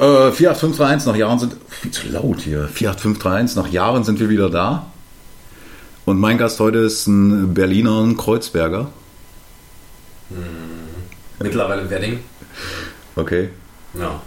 [0.00, 1.56] Äh, 48531, nach Jahren sind.
[1.68, 2.68] Viel zu laut hier.
[2.68, 4.86] 48531, nach Jahren sind wir wieder da.
[6.06, 8.88] Und mein Gast heute ist ein Berliner ein Kreuzberger.
[11.38, 12.20] Mittlerweile im Wedding.
[13.14, 13.50] Okay.
[13.92, 14.22] Ja.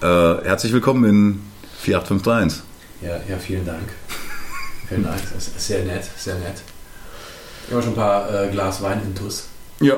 [0.00, 1.42] Äh, herzlich willkommen in
[1.82, 2.62] 48531.
[3.02, 3.88] Ja, ja vielen Dank.
[4.88, 5.20] vielen Dank.
[5.34, 6.62] Das ist sehr nett, sehr nett.
[7.66, 9.48] Ich habe schon ein paar äh, Glas Wein intus.
[9.80, 9.96] Ja.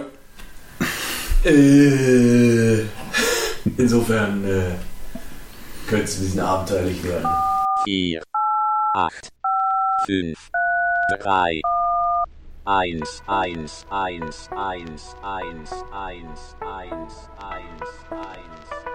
[1.44, 2.84] Äh,
[3.76, 4.74] insofern äh,
[5.88, 7.28] könnte es ein bisschen abenteuerlich werden.
[7.84, 8.22] 4,
[8.94, 9.28] 8,
[10.06, 10.50] 5,
[11.18, 11.60] 3,
[12.64, 17.70] 1, 1, 1, 1, 1, 1, 1, 1, 1,
[18.10, 18.89] 1,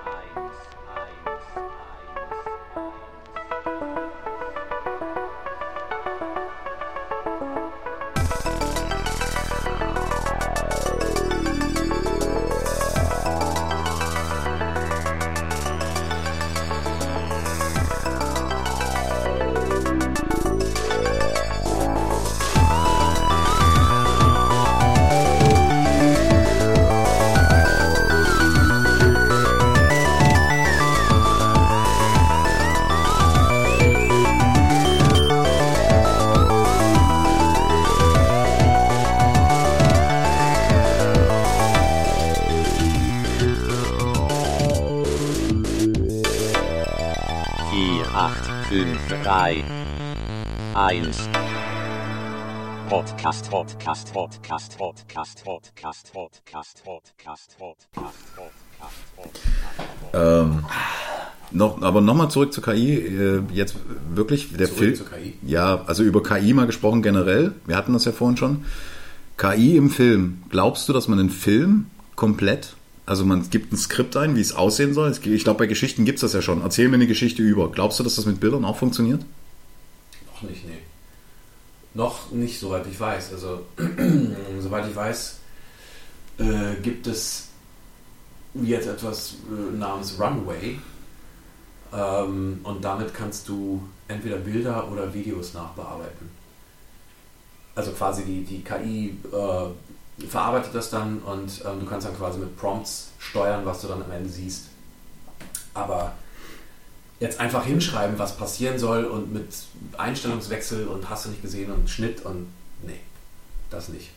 [49.25, 49.63] 3,
[50.75, 51.29] 1.
[52.87, 58.53] Podcast, Podcast, Podcast, Podcast, Podcast, Podcast, Podcast, Podcast, Podcast,
[60.13, 60.63] Ähm,
[61.49, 62.97] noch, aber nochmal zurück zur KI.
[62.97, 63.77] Äh, jetzt
[64.13, 64.93] wirklich der Film.
[65.41, 67.53] Ja, also über KI mal gesprochen generell.
[67.65, 68.65] Wir hatten das ja vorhin schon.
[69.37, 70.43] KI im Film.
[70.49, 72.75] Glaubst du, dass man einen Film komplett,
[73.05, 75.11] also man gibt ein Skript ein, wie es aussehen soll?
[75.11, 76.61] Ich glaube, bei Geschichten gibt es das ja schon.
[76.61, 77.71] Erzähl mir eine Geschichte über.
[77.71, 79.23] Glaubst du, dass das mit Bildern auch funktioniert?
[80.33, 80.79] Noch nicht, nee.
[81.93, 83.33] Noch nicht, soweit ich weiß.
[83.33, 83.65] Also,
[84.59, 85.39] soweit ich weiß,
[86.39, 87.49] äh, gibt es
[88.63, 90.79] jetzt etwas äh, namens Runway.
[91.93, 96.29] Ähm, und damit kannst du entweder Bilder oder Videos nachbearbeiten.
[97.75, 99.69] Also quasi die, die KI äh,
[100.29, 104.01] verarbeitet das dann und ähm, du kannst dann quasi mit Prompts steuern, was du dann
[104.01, 104.65] am Ende siehst.
[105.73, 106.13] Aber
[107.19, 109.47] jetzt einfach hinschreiben, was passieren soll und mit
[109.97, 112.47] Einstellungswechsel und hast du nicht gesehen und Schnitt und
[112.83, 112.99] nee,
[113.69, 114.11] das nicht.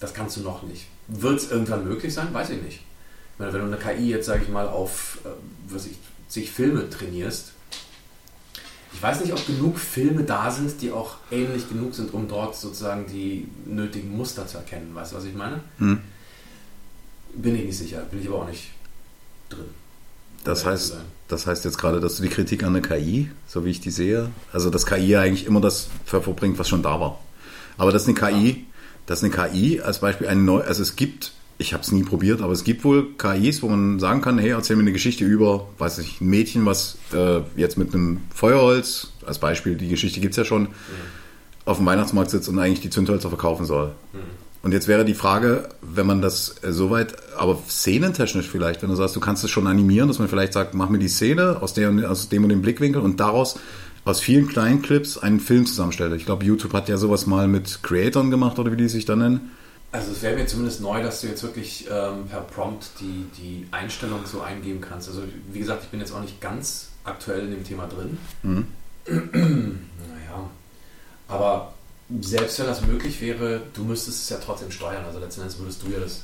[0.00, 0.86] Das kannst du noch nicht.
[1.08, 2.32] Wird es irgendwann möglich sein?
[2.32, 2.80] Weiß ich nicht.
[3.34, 5.28] Ich meine, wenn du eine KI jetzt, sage ich mal, auf äh,
[5.68, 5.96] was ich,
[6.28, 7.51] zig Filme trainierst,
[8.94, 12.56] ich weiß nicht, ob genug Filme da sind, die auch ähnlich genug sind, um dort
[12.56, 14.94] sozusagen die nötigen Muster zu erkennen.
[14.94, 15.60] Weißt du, was ich meine?
[15.78, 16.00] Hm.
[17.34, 18.70] Bin ich nicht sicher, bin ich aber auch nicht
[19.48, 19.64] drin.
[20.44, 20.94] Das heißt,
[21.28, 23.90] das heißt jetzt gerade, dass du die Kritik an der KI, so wie ich die
[23.90, 27.20] sehe, also dass KI eigentlich immer das hervorbringt, was schon da war.
[27.78, 28.66] Aber das ist eine KI,
[29.06, 32.02] das ist eine KI als Beispiel ein neu, also es gibt, ich habe es nie
[32.02, 35.24] probiert, aber es gibt wohl KIs, wo man sagen kann, hey, erzähl mir eine Geschichte
[35.24, 40.20] über, weiß ich, ein Mädchen, was äh, jetzt mit einem Feuerholz, als Beispiel, die Geschichte
[40.20, 40.68] gibt's ja schon,
[41.64, 43.92] auf dem Weihnachtsmarkt sitzt und eigentlich die Zündhölzer verkaufen soll.
[44.62, 48.96] Und jetzt wäre die Frage, wenn man das äh, soweit, aber szenentechnisch vielleicht, wenn du
[48.96, 51.74] sagst, du kannst es schon animieren, dass man vielleicht sagt, mach mir die Szene aus,
[51.74, 53.58] der, aus dem und dem Blickwinkel und daraus
[54.04, 56.12] aus vielen kleinen Clips einen Film zusammenstellt.
[56.14, 59.16] Ich glaube, YouTube hat ja sowas mal mit Creatoren gemacht oder wie die sich da
[59.16, 59.52] nennen.
[59.92, 63.68] Also es wäre mir zumindest neu, dass du jetzt wirklich ähm, per Prompt die, die
[63.70, 65.08] Einstellung so eingeben kannst.
[65.08, 65.22] Also
[65.52, 68.18] wie gesagt, ich bin jetzt auch nicht ganz aktuell in dem Thema drin.
[68.42, 68.66] Mhm.
[69.06, 70.50] naja,
[71.28, 71.74] aber
[72.20, 75.04] selbst wenn das möglich wäre, du müsstest es ja trotzdem steuern.
[75.04, 76.22] Also letzten Endes würdest du ja das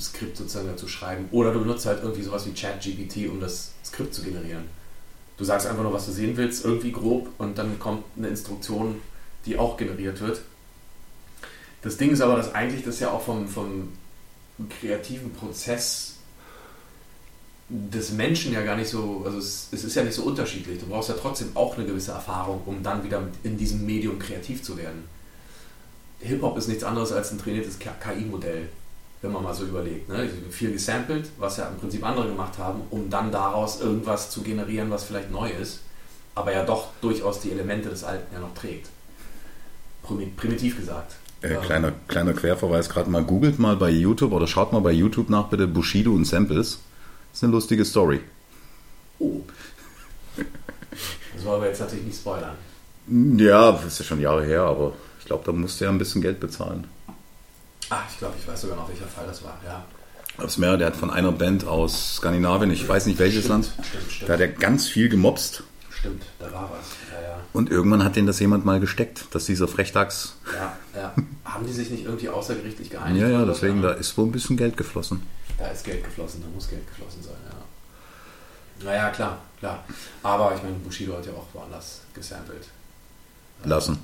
[0.00, 1.28] Skript sozusagen dazu schreiben.
[1.30, 4.64] Oder du benutzt halt irgendwie sowas wie ChatGPT, um das Skript zu generieren.
[5.36, 9.00] Du sagst einfach nur, was du sehen willst, irgendwie grob, und dann kommt eine Instruktion,
[9.46, 10.42] die auch generiert wird.
[11.82, 13.88] Das Ding ist aber, dass eigentlich das ja auch vom, vom
[14.80, 16.14] kreativen Prozess
[17.68, 20.78] des Menschen ja gar nicht so, also es, es ist ja nicht so unterschiedlich.
[20.78, 24.62] Du brauchst ja trotzdem auch eine gewisse Erfahrung, um dann wieder in diesem Medium kreativ
[24.62, 25.04] zu werden.
[26.20, 28.68] Hip-Hop ist nichts anderes als ein trainiertes KI-Modell,
[29.22, 30.08] wenn man mal so überlegt.
[30.08, 30.28] Ne?
[30.50, 34.90] Viel gesampelt, was ja im Prinzip andere gemacht haben, um dann daraus irgendwas zu generieren,
[34.90, 35.80] was vielleicht neu ist,
[36.34, 38.88] aber ja doch durchaus die Elemente des Alten ja noch trägt.
[40.06, 41.16] Primi- Primitiv gesagt.
[41.42, 43.24] Äh, kleiner, kleiner Querverweis gerade mal.
[43.24, 46.78] Googelt mal bei YouTube oder schaut mal bei YouTube nach bitte Bushido und Samples.
[47.30, 48.20] Das ist eine lustige Story.
[49.18, 49.40] Oh.
[50.36, 52.56] Das wollen wir jetzt natürlich nicht spoilern.
[53.08, 56.22] Ja, das ist ja schon Jahre her, aber ich glaube, da musste er ein bisschen
[56.22, 56.86] Geld bezahlen.
[57.90, 59.58] Ah, ich glaube, ich weiß sogar noch, welcher Fall das war.
[59.66, 59.84] Ja.
[60.38, 63.86] Aufs Meer, der hat von einer Band aus Skandinavien, ich weiß nicht welches Stimmt, Land,
[63.86, 64.28] stimmt, stimmt.
[64.28, 65.64] da hat er ganz viel gemobst.
[66.02, 66.96] Stimmt, da war was.
[67.12, 67.36] Ja, ja.
[67.52, 70.34] Und irgendwann hat den das jemand mal gesteckt, dass dieser Frechdachs.
[70.52, 71.14] Ja, ja.
[71.44, 73.22] Haben die sich nicht irgendwie außergerichtlich geeinigt?
[73.22, 75.22] Ja, ja, deswegen, da ist wohl ein bisschen Geld geflossen.
[75.58, 78.84] Da ist Geld geflossen, da muss Geld geflossen sein, ja.
[78.84, 79.84] Naja, klar, klar.
[80.24, 82.66] Aber ich meine, Bushido hat ja auch woanders gesampelt.
[83.62, 83.96] Lassen.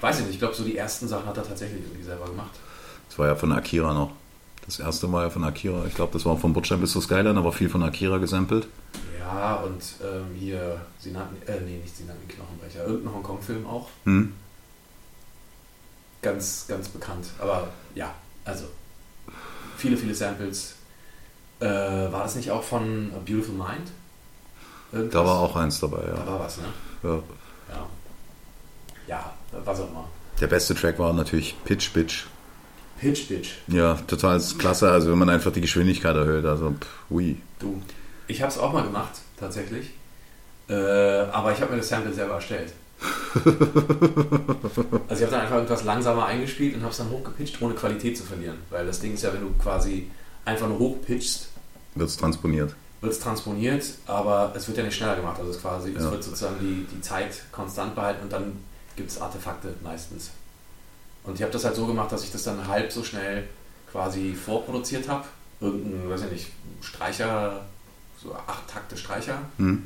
[0.00, 2.52] Weiß ich nicht, ich glaube, so die ersten Sachen hat er tatsächlich irgendwie selber gemacht.
[3.06, 4.12] Das war ja von Akira noch.
[4.66, 5.84] Das erste war ja von Akira.
[5.86, 8.68] Ich glaube, das war von Butcher bis zur Skyline, aber viel von Akira gesampelt.
[9.18, 13.88] Ja, und ähm, hier, sie nannten, äh, nee, nicht sie nannten Knochenbrecher, irgendein Hongkong-Film auch.
[14.04, 14.32] Hm?
[16.22, 17.26] Ganz, ganz bekannt.
[17.38, 18.14] Aber ja,
[18.44, 18.64] also
[19.76, 20.74] viele, viele Samples.
[21.60, 23.90] Äh, war das nicht auch von A Beautiful Mind?
[24.92, 25.12] Irgendwas?
[25.12, 26.26] Da war auch eins dabei, Da ja.
[26.26, 26.64] war was, ne?
[27.02, 27.22] ja.
[27.68, 27.86] Ja.
[29.06, 29.32] Ja,
[29.64, 30.08] was auch immer.
[30.40, 32.26] Der beste Track war natürlich Pitch Bitch.
[33.00, 33.50] Pitch Bitch.
[33.68, 34.90] Ja, total klasse.
[34.90, 36.44] Also wenn man einfach die Geschwindigkeit erhöht.
[36.44, 37.36] Also, pff, ui.
[37.58, 37.80] Du.
[38.26, 39.90] Ich habe es auch mal gemacht, tatsächlich.
[40.68, 42.72] Äh, aber ich habe mir das Sample selber erstellt.
[43.44, 48.16] also ich habe dann einfach irgendwas langsamer eingespielt und habe es dann hochgepitcht, ohne Qualität
[48.16, 48.58] zu verlieren.
[48.70, 50.10] Weil das Ding ist ja, wenn du quasi
[50.44, 51.48] einfach nur hochpitchst,
[51.94, 52.74] Wird es transponiert.
[53.00, 55.38] wird es transponiert, aber es wird ja nicht schneller gemacht.
[55.38, 56.10] Also es, quasi, es Ja.
[56.10, 58.52] wird sozusagen die, die Zeit konstant behalten und dann
[58.96, 60.30] gibt es Artefakte meistens.
[61.24, 63.46] Und ich habe das halt so gemacht, dass ich das dann halb so schnell
[63.90, 65.24] quasi vorproduziert habe.
[65.60, 66.46] Irgendein, weiß ich nicht,
[66.80, 67.66] Streicher,
[68.22, 69.38] so acht Takte Streicher.
[69.58, 69.84] Hm?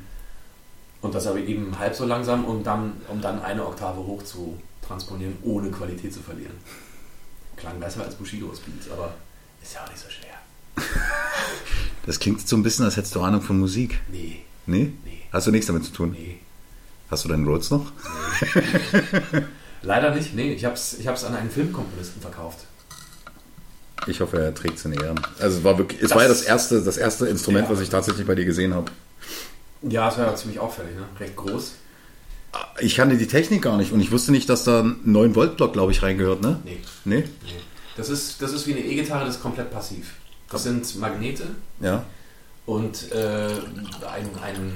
[1.00, 4.58] Und das aber eben halb so langsam, um dann, um dann eine Oktave hoch zu
[4.86, 6.54] transponieren, ohne Qualität zu verlieren.
[7.56, 9.14] Klang besser als Bushidos Beats, aber
[9.62, 10.34] ist ja auch nicht so schwer.
[12.06, 14.02] Das klingt so ein bisschen, als hättest du Ahnung von Musik.
[14.12, 14.92] Nee, Nee?
[15.06, 16.10] nee, Hast du nichts damit zu tun?
[16.12, 16.38] nee.
[17.10, 17.90] Hast du deinen Rhodes noch?
[19.84, 20.52] Leider nicht, nee.
[20.52, 22.60] Ich habe es ich hab's an einen Filmkomponisten verkauft.
[24.06, 25.20] Ich hoffe, er trägt es in Ehren.
[25.40, 27.72] Also es war wirklich, es Das- war ja das erste, das erste Instrument, Ja.
[27.74, 28.90] was ich tatsächlich bei dir gesehen habe.
[29.82, 31.04] Ja, es war ja ziemlich auffällig, ne?
[31.20, 31.72] Recht groß.
[32.80, 35.56] Ich kannte die Technik gar nicht und ich wusste nicht, dass da ein 9 Volt
[35.56, 36.60] Block, glaube ich, reingehört, ne?
[36.64, 37.16] Nee, Nee?
[37.44, 37.52] nee.
[37.96, 40.14] Das ist, das ist wie eine E-Gitarre, das ist komplett passiv.
[40.50, 41.44] Das sind Magnete
[41.80, 42.04] Ja.
[42.66, 44.72] und äh, ein, ein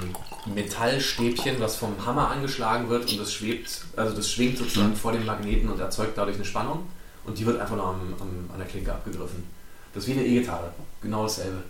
[0.46, 5.26] Metallstäbchen, was vom Hammer angeschlagen wird und das schwebt, also das schwingt sozusagen vor den
[5.26, 6.88] Magneten und erzeugt dadurch eine Spannung
[7.25, 9.44] und die wird einfach nur am, am, an der Klinke abgegriffen.
[9.93, 11.62] Das ist wie eine E-Gitarre, genau dasselbe.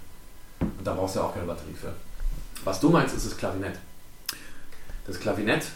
[0.60, 1.92] Und da brauchst du ja auch keine Batterie für.
[2.64, 3.78] Was du meinst, ist das Klavinett.
[5.06, 5.66] Das Klavinett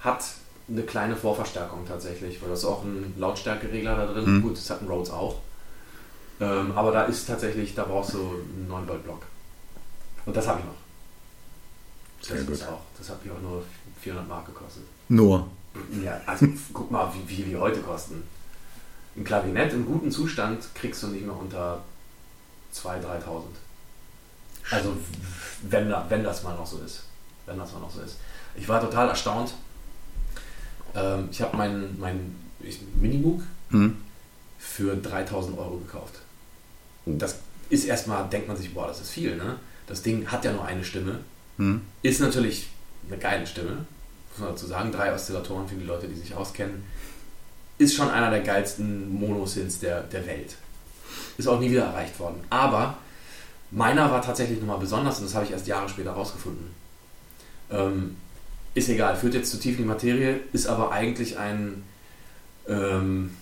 [0.00, 0.24] hat
[0.68, 4.36] eine kleine Vorverstärkung tatsächlich, weil das ist auch ein Lautstärkeregler da drin.
[4.36, 4.42] Mhm.
[4.42, 5.36] Gut, das hat ein Rhodes auch.
[6.40, 9.22] Ähm, aber da ist tatsächlich, da brauchst du einen 9 Volt Block.
[10.26, 10.74] Und das habe ich noch.
[12.20, 12.62] Sehr das gut.
[12.68, 13.62] Auch, das hat mich auch nur
[14.00, 14.82] 400 Mark gekostet.
[15.08, 15.48] Nur.
[16.04, 18.22] Ja, also guck mal, wie, wie die heute kosten.
[19.16, 21.82] Ein Klavinett im guten Zustand kriegst du nicht mehr unter
[22.74, 23.42] 2.000, 3.000.
[24.70, 24.96] Also
[25.62, 27.02] wenn, wenn das mal noch so ist.
[27.46, 28.16] Wenn das mal noch so ist.
[28.54, 29.54] Ich war total erstaunt.
[30.94, 31.96] Ähm, ich habe mein,
[32.60, 33.96] ich- Minimoog Hm?
[34.58, 36.14] für 3000 Euro gekauft.
[37.06, 37.36] Das
[37.70, 39.56] ist erstmal, denkt man sich, boah, das ist viel, ne?
[39.86, 41.20] Das Ding hat ja nur eine Stimme.
[41.58, 41.82] Hm?
[42.02, 42.68] Ist natürlich
[43.08, 43.84] eine geile Stimme,
[44.30, 44.92] muss man dazu sagen.
[44.92, 46.84] Drei Oszillatoren für die Leute, die sich auskennen.
[47.78, 50.56] Ist schon einer der geilsten Monosynths der, der Welt.
[51.38, 52.40] Ist auch nie wieder erreicht worden.
[52.50, 52.98] Aber
[53.70, 56.74] meiner war tatsächlich nochmal besonders und das habe ich erst Jahre später rausgefunden.
[57.70, 58.16] Ähm,
[58.74, 61.84] ist egal, führt jetzt zu tief in die Materie, ist aber eigentlich ein
[62.68, 63.36] ähm,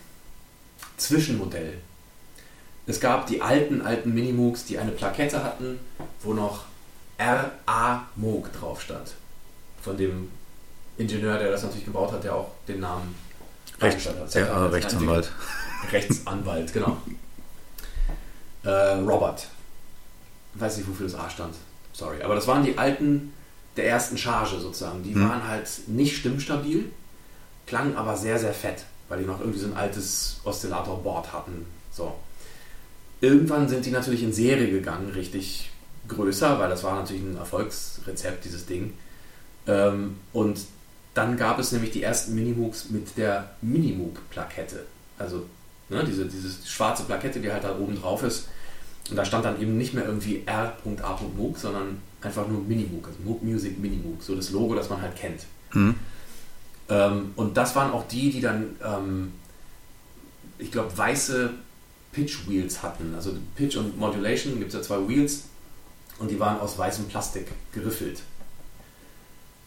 [0.97, 1.75] Zwischenmodell.
[2.87, 5.79] Es gab die alten, alten Minimoogs, die eine Plakette hatten,
[6.23, 6.65] wo noch
[7.19, 8.07] R.A.
[8.17, 9.13] Moog drauf stand.
[9.83, 10.31] Von dem
[10.97, 13.15] Ingenieur, der das natürlich gebaut hat, der auch den Namen
[13.81, 14.35] Rechts, hat.
[14.35, 15.31] ja, Rechtsanwalt.
[15.93, 16.97] Rechtsanwalt, genau.
[18.65, 19.47] Äh, Robert.
[20.55, 21.55] Weiß nicht, wofür das A stand.
[21.93, 22.21] Sorry.
[22.23, 23.33] Aber das waren die alten
[23.77, 25.05] der ersten Charge sozusagen.
[25.05, 25.29] Die Hm.
[25.29, 26.91] waren halt nicht stimmstabil,
[27.67, 31.67] klangen aber sehr, sehr fett, weil die noch irgendwie so ein altes Oszillatorboard hatten.
[31.93, 32.15] So.
[33.21, 35.71] Irgendwann sind die natürlich in Serie gegangen, richtig
[36.09, 38.95] größer, weil das war natürlich ein Erfolgsrezept, dieses Ding.
[39.67, 40.61] Ähm, und
[41.15, 44.85] dann gab es nämlich die ersten Minimoogs mit der Minimoog-Plakette.
[45.19, 45.47] Also
[45.89, 48.49] ne, diese, diese schwarze Plakette, die halt da oben drauf ist.
[49.11, 51.21] Und da stand dann eben nicht mehr irgendwie R.A.
[51.37, 55.17] Moog, sondern einfach nur Minimoog, also Moog Music Minimoog, so das Logo, das man halt
[55.17, 55.47] kennt.
[55.71, 55.95] Hm?
[56.89, 59.33] Ähm, und das waren auch die, die dann, ähm,
[60.59, 61.51] ich glaube, weiße
[62.13, 63.15] Pitch Wheels hatten.
[63.15, 65.45] Also Pitch und Modulation, gibt es ja zwei Wheels
[66.19, 68.23] und die waren aus weißem Plastik geriffelt.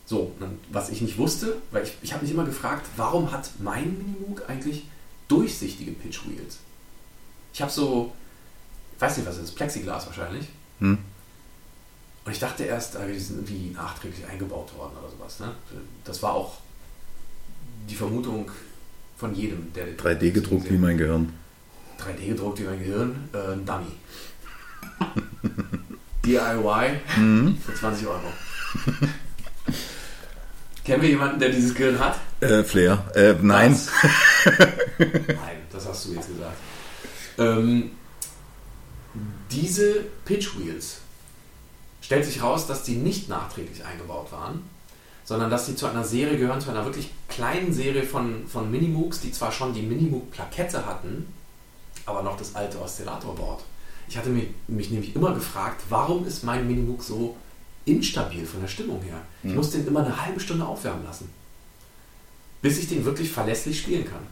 [0.05, 0.34] So,
[0.72, 4.50] was ich nicht wusste, weil ich, ich habe mich immer gefragt, warum hat mein Minimoog
[4.50, 4.88] eigentlich
[5.27, 6.58] durchsichtige Pitch Wheels?
[7.53, 8.12] Ich habe so
[9.01, 10.48] weiß nicht, was es ist, Plexiglas wahrscheinlich.
[10.79, 11.00] Hm.
[12.24, 15.39] Und ich dachte erst, äh, die sind irgendwie nachträglich eingebaut worden oder sowas.
[15.39, 15.51] Ne?
[16.03, 16.58] Das war auch
[17.89, 18.51] die Vermutung
[19.17, 21.34] von jedem, der den 3D gedruckt wie mein Gehirn.
[22.00, 23.91] 3D gedruckt wie mein Gehirn, äh, ein Dummy.
[26.25, 27.00] DIY
[27.66, 28.32] für 20 Euro.
[30.86, 32.20] Kennen wir jemanden, der dieses Gehirn hat?
[32.40, 33.04] Äh, Flair.
[33.16, 33.74] Äh, nein.
[33.74, 33.90] Was?
[34.48, 36.58] Nein, das hast du jetzt gesagt.
[37.38, 37.92] Ähm,
[39.51, 41.01] diese Pitch Wheels
[42.01, 44.63] stellt sich raus, dass die nicht nachträglich eingebaut waren,
[45.24, 49.22] sondern dass sie zu einer Serie gehören, zu einer wirklich kleinen Serie von, von Minimooks,
[49.22, 51.32] die zwar schon die Minimoog-Plakette hatten,
[52.06, 53.63] aber noch das alte Oszillatorbord.
[54.12, 57.38] Ich hatte mich, mich nämlich immer gefragt, warum ist mein Minimoog so
[57.86, 59.22] instabil von der Stimmung her?
[59.41, 61.30] Ich muss den immer eine halbe Stunde aufwärmen lassen,
[62.62, 64.27] bis ich den wirklich verlässlich spielen kann.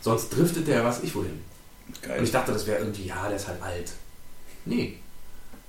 [0.00, 1.40] Sonst driftet der was ich wohin.
[2.18, 3.92] Und ich dachte, das wäre irgendwie, ja, der ist halt alt.
[4.64, 4.98] Nee,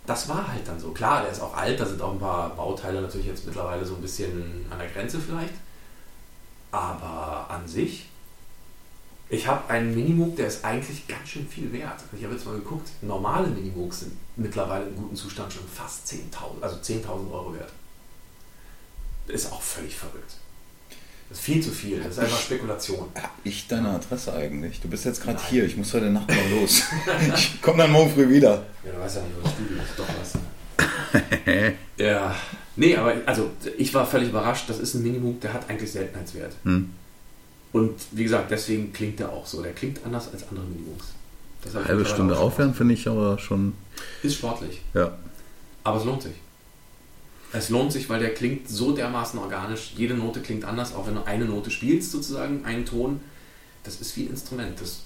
[0.08, 0.90] das war halt dann so.
[0.90, 3.94] Klar, der ist auch alt, da sind auch ein paar Bauteile natürlich jetzt mittlerweile so
[3.94, 5.54] ein bisschen an der Grenze vielleicht.
[6.72, 8.08] Aber an sich,
[9.30, 12.04] ich habe einen Minimoog, der ist eigentlich ganz schön viel wert.
[12.16, 16.62] Ich habe jetzt mal geguckt, normale Minimoogs sind mittlerweile im guten Zustand schon fast 10.000,
[16.62, 17.72] also 10.000 Euro wert.
[19.28, 20.36] Ist auch völlig verrückt.
[21.30, 23.10] Das ist viel zu viel, das ist einfach Spekulation.
[23.16, 24.80] Hab ich deine Adresse eigentlich?
[24.80, 25.66] Du bist jetzt gerade hier.
[25.66, 26.84] Ich muss heute Nacht mal los.
[27.36, 28.64] ich komme dann morgen früh wieder.
[28.84, 29.98] Ja, du weißt ja nicht, wo das Studio ist.
[29.98, 30.06] Doch,
[31.98, 32.04] du.
[32.04, 32.36] ja.
[32.76, 34.70] Nee, aber also ich war völlig überrascht.
[34.70, 36.54] Das ist ein Minimoog, der hat eigentlich Seltenheitswert.
[36.64, 36.92] Hm.
[37.76, 39.62] Und wie gesagt, deswegen klingt der auch so.
[39.62, 40.66] Der klingt anders als andere
[41.74, 43.74] habe ich Halbe Stunde aufwärmen finde ich aber schon.
[44.24, 44.80] Ist sportlich.
[44.94, 45.18] Ja.
[45.84, 46.36] Aber es lohnt sich.
[47.52, 49.92] Es lohnt sich, weil der klingt so dermaßen organisch.
[49.98, 53.20] Jede Note klingt anders, auch wenn du eine Note spielst, sozusagen, einen Ton.
[53.84, 54.80] Das ist wie ein Instrument.
[54.80, 55.02] Das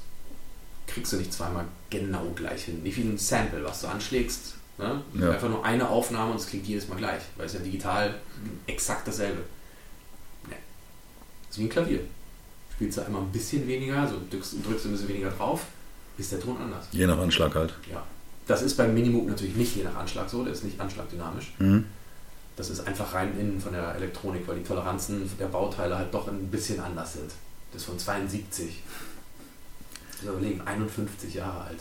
[0.86, 2.82] kriegst du nicht zweimal genau gleich hin.
[2.84, 4.54] Wie viel ein Sample, was du anschlägst.
[4.78, 5.02] Ne?
[5.20, 5.32] Ja.
[5.32, 7.24] Einfach nur eine Aufnahme und es klingt jedes Mal gleich.
[7.36, 8.14] Weil es ja digital
[8.68, 9.42] exakt dasselbe.
[10.48, 10.56] Nee.
[11.48, 12.02] Das ist wie ein Klavier.
[12.80, 15.66] Spielst du einmal ein bisschen weniger, so drückst, drückst du ein bisschen weniger drauf,
[16.18, 16.88] ist der Ton anders.
[16.94, 17.74] Je nach Anschlag halt.
[17.92, 18.02] Ja.
[18.48, 21.52] Das ist beim Minimoog natürlich nicht je nach Anschlag so, der ist nicht anschlagdynamisch.
[21.60, 21.84] Mhm.
[22.56, 26.30] Das ist einfach rein innen von der Elektronik, weil die Toleranzen der Bauteile halt doch
[26.30, 27.30] ein bisschen anders sind.
[27.74, 28.82] Das ist von 72.
[30.22, 31.80] Also überlegen, 51 Jahre alt.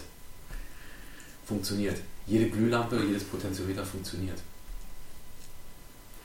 [1.46, 1.98] Funktioniert.
[2.26, 4.40] Jede Glühlampe, jedes Potentiometer funktioniert.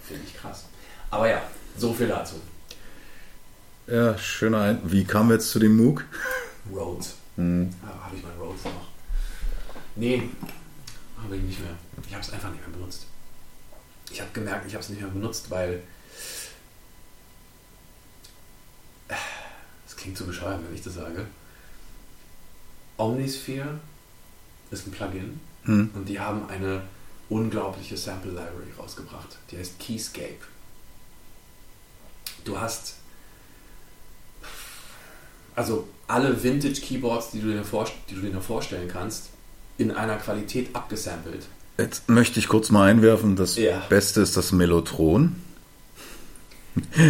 [0.03, 0.65] Finde ich krass.
[1.11, 1.43] Aber ja,
[1.77, 2.37] so viel dazu.
[3.87, 4.91] Ja, schöner ein.
[4.91, 6.05] Wie kamen wir jetzt zu dem Moog?
[6.71, 7.15] Rhodes.
[7.35, 7.69] Hm.
[7.83, 8.87] Ah, habe ich meinen Rhodes noch?
[9.95, 10.29] Nee,
[11.21, 11.75] habe ich nicht mehr.
[12.07, 13.05] Ich habe es einfach nicht mehr benutzt.
[14.11, 15.81] Ich habe gemerkt, ich habe es nicht mehr benutzt, weil
[19.87, 21.25] es klingt so bescheuert, wenn ich das sage.
[22.97, 23.79] Omnisphere
[24.71, 25.91] ist ein Plugin Hm.
[25.93, 26.81] und die haben eine
[27.29, 29.37] unglaubliche Sample Library rausgebracht.
[29.49, 30.39] Die heißt Keyscape.
[32.43, 32.95] Du hast
[35.55, 39.29] also alle Vintage Keyboards, die du dir, vor, die du dir vorstellen kannst,
[39.77, 41.45] in einer Qualität abgesampelt.
[41.77, 43.81] Jetzt möchte ich kurz mal einwerfen, das Ja.
[43.89, 45.36] Beste ist das Mellotron.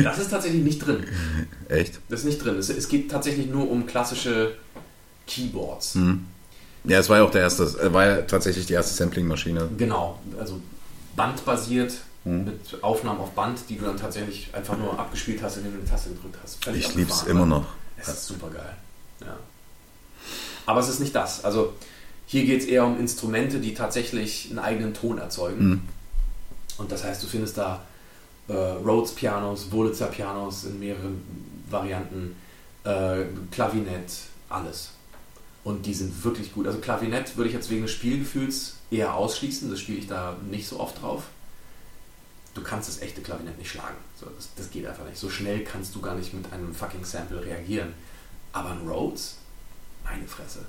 [0.04, 1.06] Das ist tatsächlich nicht drin.
[1.70, 2.00] Echt?
[2.10, 2.56] Das ist nicht drin.
[2.58, 4.56] Es, es geht tatsächlich nur um klassische
[5.28, 5.96] Keyboards.
[5.96, 6.26] Hm.
[6.86, 9.70] Ja, es war ja auch der erste, äh, war ja tatsächlich die erste Sampling-Maschine.
[9.78, 10.60] Genau, also
[11.16, 11.94] bandbasiert
[12.26, 12.46] Hm.
[12.46, 15.90] mit Aufnahmen auf Band, die du dann tatsächlich einfach nur abgespielt hast, indem du die
[15.90, 16.64] Taste gedrückt hast.
[16.64, 17.66] Völlig Ich lieb's immer noch.
[18.12, 18.76] Es ist super geil.
[19.22, 19.38] Ja.
[20.66, 21.44] Aber es ist nicht das.
[21.44, 21.74] Also
[22.26, 25.60] hier geht es eher um Instrumente, die tatsächlich einen eigenen Ton erzeugen.
[25.60, 25.82] Hm.
[26.78, 27.84] Und das heißt, du findest da
[28.48, 31.22] äh, Rhodes Pianos, Wurlitzer Pianos in mehreren
[31.70, 32.36] Varianten,
[32.84, 34.12] äh, Klavinett,
[34.50, 34.92] alles.
[35.64, 36.68] Und die sind wirklich gut.
[36.68, 39.70] Also Klavinett würde ich jetzt wegen des Spielgefühls eher ausschließen.
[39.70, 41.24] Das spiele ich da nicht so oft drauf.
[42.54, 43.96] Du kannst das echte Klavinett nicht schlagen.
[44.20, 45.18] So, das, das geht einfach nicht.
[45.18, 47.94] So schnell kannst du gar nicht mit einem fucking Sample reagieren.
[48.52, 49.38] Aber ein Rhodes,
[50.04, 50.60] meine Fresse,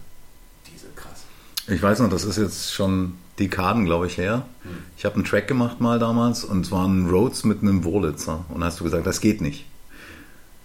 [0.66, 1.24] die sind krass.
[1.66, 4.46] Ich weiß noch, das ist jetzt schon Dekaden, glaube ich, her.
[4.62, 4.70] Hm.
[4.96, 8.44] Ich habe einen Track gemacht mal damals und es war ein Rhodes mit einem Wurlitzer.
[8.48, 9.66] Und da hast du gesagt, das geht nicht.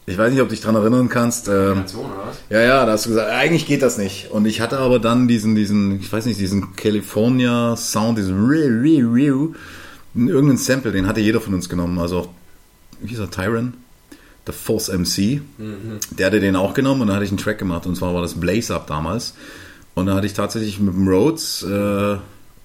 [0.09, 1.47] Ich weiß nicht, ob du dich daran erinnern kannst.
[1.47, 2.37] Ähm, Kombination, oder was?
[2.49, 4.31] ja, ja, da hast du gesagt, eigentlich geht das nicht.
[4.31, 8.81] Und ich hatte aber dann diesen, diesen, ich weiß nicht, diesen California Sound, diesen Riu,
[8.81, 9.53] Riu, Riu,
[10.15, 11.99] irgendeinen Sample, den hatte jeder von uns genommen.
[11.99, 12.29] Also, auch,
[13.01, 13.75] wie hieß er, Tyron?
[14.47, 15.41] Der Force MC.
[16.17, 17.85] Der hatte den auch genommen und da hatte ich einen Track gemacht.
[17.85, 19.35] Und zwar war das Blaze Up damals.
[19.93, 22.17] Und da hatte ich tatsächlich mit dem Rhodes äh,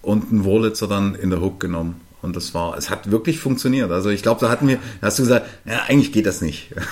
[0.02, 2.00] und einen Wurlitzer dann in der Hook genommen.
[2.22, 3.90] Und das war, es hat wirklich funktioniert.
[3.90, 6.70] Also ich glaube, da hatten wir, da hast du gesagt, ja, eigentlich geht das nicht.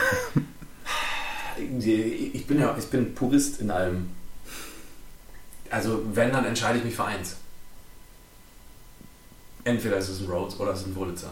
[1.78, 4.08] Ich bin ja, ich bin Purist in allem.
[5.70, 7.36] Also, wenn, dann entscheide ich mich für eins.
[9.64, 11.30] Entweder ist es ein Rhodes oder es ist ein Wurlitzer.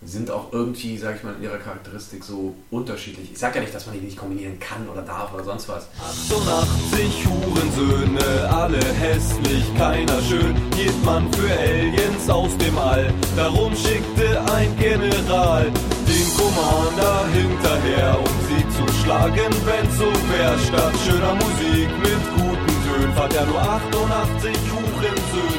[0.00, 3.32] Die sind auch irgendwie, sag ich mal, in ihrer Charakteristik so unterschiedlich.
[3.32, 5.88] Ich sag ja nicht, dass man die nicht kombinieren kann oder darf oder sonst was.
[6.00, 10.54] 88 Hurensöhne, alle hässlich, keiner schön.
[10.70, 13.12] Geht man für Aliens aus dem All.
[13.36, 20.56] Darum schickte ein General den Commander hinterher, um sie zu schlagen, wenn so wär.
[20.60, 25.57] Statt schöner Musik mit guten Tönen fand er nur 88 Hurensöhne.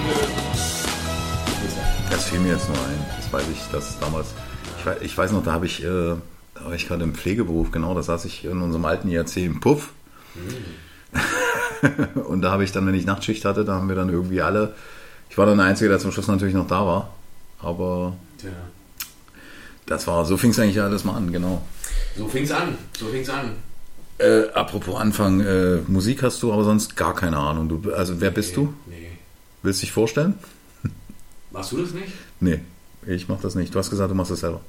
[2.10, 3.06] Das fiel mir jetzt nur ein.
[3.18, 4.28] Das weiß ich, dass damals.
[4.80, 7.72] Ich weiß, ich weiß noch, da habe ich, äh, da war ich gerade im Pflegeberuf,
[7.72, 9.90] genau, da saß ich in unserem alten IRC im Puff.
[12.28, 14.74] Und da habe ich dann, wenn ich Nachtschicht hatte, da haben wir dann irgendwie alle.
[15.30, 17.14] Ich war dann der Einzige, der zum Schluss natürlich noch da war.
[17.62, 18.50] Aber Tja.
[19.86, 21.62] das war, so fing es eigentlich alles mal an, genau.
[22.18, 22.78] So fing's an.
[22.98, 23.52] So fing's an.
[24.18, 27.70] Äh, apropos Anfang, äh, Musik hast du aber sonst gar keine Ahnung.
[27.70, 28.74] Du, also wer bist du?
[28.88, 29.12] Nee.
[29.62, 30.36] Willst du dich vorstellen?
[31.52, 32.08] Machst du das nicht?
[32.40, 32.60] Nee,
[33.08, 33.74] ich mach das nicht.
[33.74, 34.62] Du hast gesagt, du machst das selber.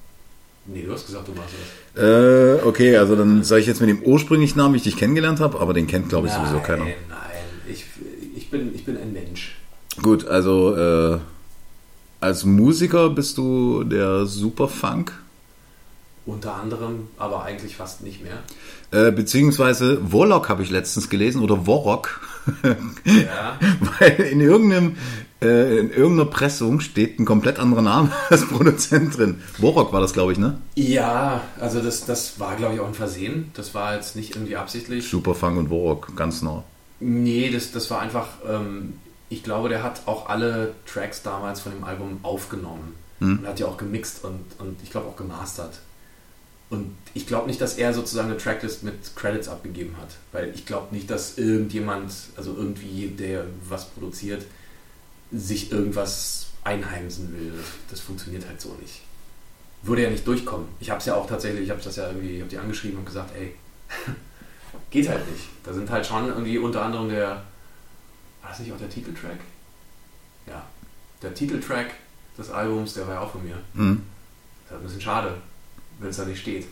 [0.67, 1.55] Nee, du hast gesagt, du machst
[1.95, 2.03] das.
[2.03, 5.41] Äh, okay, also dann sage ich jetzt mit dem ursprünglichen Namen, wie ich dich kennengelernt
[5.41, 6.85] habe, aber den kennt, glaube ich, sowieso keiner.
[6.85, 7.19] Nein, nein.
[7.69, 7.85] Ich,
[8.37, 9.57] ich, bin, ich bin ein Mensch.
[10.03, 11.19] Gut, also äh,
[12.21, 15.13] als Musiker bist du der Superfunk,
[16.27, 18.39] Unter anderem, aber eigentlich fast nicht mehr.
[18.93, 22.21] äh, beziehungsweise Warlock habe ich letztens gelesen oder Warrock,
[23.05, 23.59] Ja.
[23.99, 24.97] weil in irgendeinem
[25.43, 29.43] äh, in irgendeiner Pressung steht ein komplett anderer Name als Produzent drin.
[29.59, 30.59] Warrock war das, glaube ich, ne?
[30.75, 33.51] Ja, also das, das war, glaube ich, auch ein Versehen.
[33.55, 35.09] Das war jetzt nicht irgendwie absichtlich.
[35.09, 36.65] Superfunk und Warrock, ganz nah.
[37.01, 38.95] Nee, das, das war einfach, ähm,
[39.31, 43.65] ich glaube, der hat auch alle Tracks damals von dem Album aufgenommen und hat die
[43.65, 45.81] auch gemixt und, und ich glaube auch gemastert.
[46.71, 50.67] Und ich glaube nicht, dass er sozusagen eine Tracklist mit Credits abgegeben hat, weil ich
[50.67, 54.47] glaube nicht, dass irgendjemand, also irgendwie, der was produziert,
[55.33, 57.53] sich irgendwas einheimsen will.
[57.89, 59.03] Das, funktioniert halt so nicht.
[59.83, 60.69] Würde ja nicht durchkommen.
[60.79, 62.99] Ich habe es ja auch tatsächlich, ich habe das ja irgendwie, ich habe die angeschrieben
[62.99, 63.54] und gesagt, ey,
[64.91, 65.45] geht halt nicht.
[65.65, 67.28] Da sind halt schon irgendwie unter anderem der,
[68.41, 69.39] war das nicht auch der Titeltrack?
[70.47, 70.67] Ja,
[71.23, 71.95] der Titeltrack
[72.37, 73.57] des Albums, der war ja auch von mir.
[73.75, 74.02] Hm.
[74.69, 75.35] Das ist ein bisschen schade,
[75.99, 76.67] wenn es da nicht steht.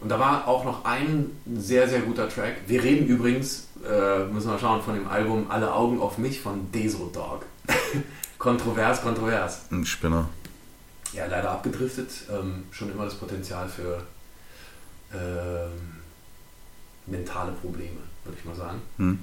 [0.00, 2.56] Und da war auch noch ein sehr, sehr guter Track.
[2.66, 6.70] Wir reden übrigens, äh, müssen wir schauen, von dem Album Alle Augen auf mich von
[6.70, 7.46] Deso Dog.
[8.38, 9.62] kontrovers, kontrovers.
[9.70, 10.28] Ein Spinner.
[11.12, 12.10] Ja, leider abgedriftet.
[12.30, 14.02] Ähm, schon immer das Potenzial für
[15.14, 16.02] ähm,
[17.06, 18.82] mentale Probleme, würde ich mal sagen.
[18.98, 19.18] Hm.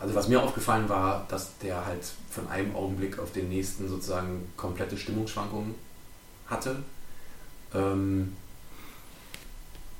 [0.00, 4.52] Also was mir aufgefallen war, dass der halt von einem Augenblick auf den nächsten sozusagen
[4.56, 5.74] komplette Stimmungsschwankungen
[6.46, 6.76] hatte.
[7.74, 8.34] Ähm,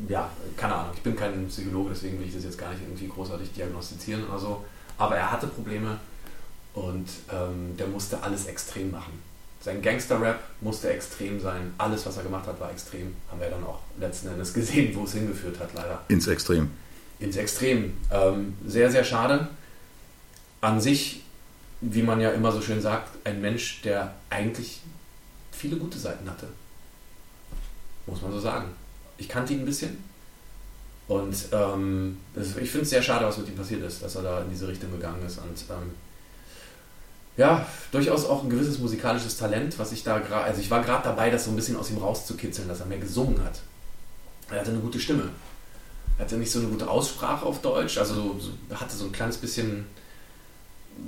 [0.08, 3.08] ja, keine Ahnung, ich bin kein Psychologe, deswegen will ich das jetzt gar nicht irgendwie
[3.08, 4.64] großartig diagnostizieren oder so.
[4.98, 5.98] Aber er hatte Probleme
[6.74, 9.12] und ähm, der musste alles extrem machen.
[9.60, 11.72] Sein Gangster-Rap musste extrem sein.
[11.78, 13.16] Alles, was er gemacht hat, war extrem.
[13.30, 16.70] Haben wir dann auch letzten Endes gesehen, wo es hingeführt hat, leider Ins Extrem.
[17.18, 17.94] ins Extrem.
[18.10, 19.48] Ähm, sehr, sehr schade.
[20.60, 21.22] An sich,
[21.80, 24.82] wie man ja immer so schön sagt, ein Mensch, der eigentlich
[25.50, 26.48] viele gute Seiten hatte.
[28.06, 28.66] Muss man so sagen.
[29.18, 29.98] Ich kannte ihn ein bisschen.
[31.06, 34.22] Und ähm, das, ich finde es sehr schade, was mit ihm passiert ist, dass er
[34.22, 35.38] da in diese Richtung gegangen ist.
[35.38, 35.90] Und ähm,
[37.36, 41.04] ja, durchaus auch ein gewisses musikalisches Talent, was ich da gerade, also ich war gerade
[41.04, 43.60] dabei, das so ein bisschen aus ihm rauszukitzeln, dass er mehr gesungen hat.
[44.50, 45.30] Er hatte eine gute Stimme.
[46.16, 49.12] Er hatte nicht so eine gute Aussprache auf Deutsch, also so, so, hatte so ein
[49.12, 49.86] kleines bisschen,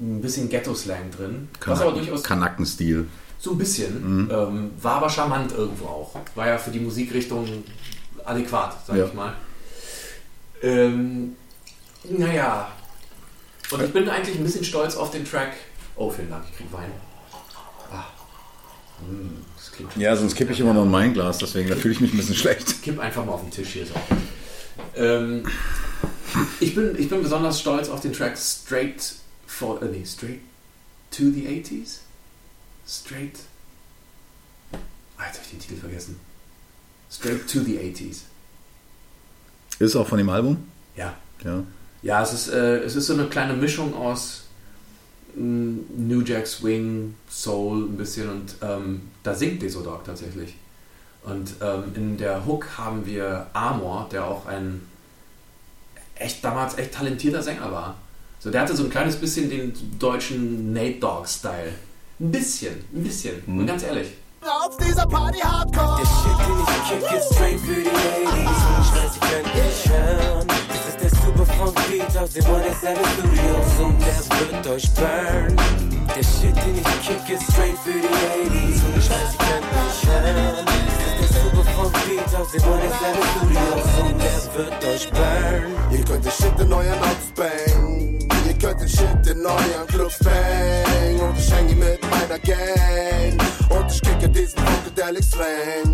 [0.01, 1.49] ein bisschen Ghetto-Slang drin.
[1.65, 3.07] was aber durchaus Kanackenstil.
[3.39, 6.17] so ein bisschen, ähm, war aber charmant irgendwo auch.
[6.35, 7.63] War ja für die Musikrichtung
[8.27, 9.07] adäquat, sag Ja.
[9.07, 9.35] ich mal.
[10.63, 11.37] Ähm,
[12.05, 12.73] naja.
[13.71, 15.53] Und ich bin eigentlich ein bisschen stolz auf den Track.
[15.97, 16.91] Oh, vielen Dank, ich krieg Wein.
[17.91, 18.05] Ah.
[19.03, 20.03] Mm, das klingt schon.
[20.03, 22.17] Ja, sonst kippe ich immer noch in mein Glas, deswegen da fühle ich mich ein
[22.17, 22.83] bisschen schlecht.
[22.83, 23.95] Kipp einfach mal auf den Tisch hier so.
[24.97, 25.45] Ähm,
[26.61, 29.15] ich, bin, ich bin besonders stolz auf den Track Straight
[29.47, 30.41] for, äh, nee, Straight
[31.11, 31.99] to the 80s?
[32.89, 33.39] Straight.
[35.19, 36.21] Ah, jetzt habe ich den Titel vergessen.
[37.11, 38.23] Straight to the 80s.
[39.79, 40.65] Ist auch von dem Album?
[40.97, 41.15] Ja.
[41.45, 41.63] Ja.
[42.03, 44.45] Ja, es ist, äh, es ist so eine kleine Mischung aus
[45.35, 50.55] mm, New Jack Swing, Soul ein bisschen und ähm, da singt Desodog tatsächlich.
[51.25, 54.83] Und ähm, in der Hook haben wir Amor, der auch ein
[56.15, 57.97] echt damals echt talentierter Sänger war.
[58.39, 61.73] So, der hatte so ein kleines bisschen den deutschen Nate Dogg-Style.
[62.21, 63.43] Ein bisschen, ein bisschen.
[63.47, 64.13] Und ganz ehrlich.
[64.47, 65.97] Auf dieser Party Hardcore.
[65.99, 68.63] Der Shit, den ich kick, ist straight für die Ladies.
[68.81, 70.47] Ich weiß, sie können nicht hören.
[70.69, 75.57] Das ist der Superfunk Funk-Beat aus den 187 Studios und der wird euch burn.
[76.15, 80.65] Der Shit, den ich kick, ist straight für die 80s und ich weiß, mich hören.
[81.19, 85.67] Das ist der Super Funk-Beat aus den 187 Studios und der wird euch burn.
[85.91, 88.19] Ihr könnt den Shit in euren Autos bang.
[88.47, 91.21] Ihr könnt den Shit in euren Clubs bang.
[91.21, 93.56] Und ich hänge mit meiner Gang.
[93.69, 95.93] Und ich kicke diesen Funkadelic Slang.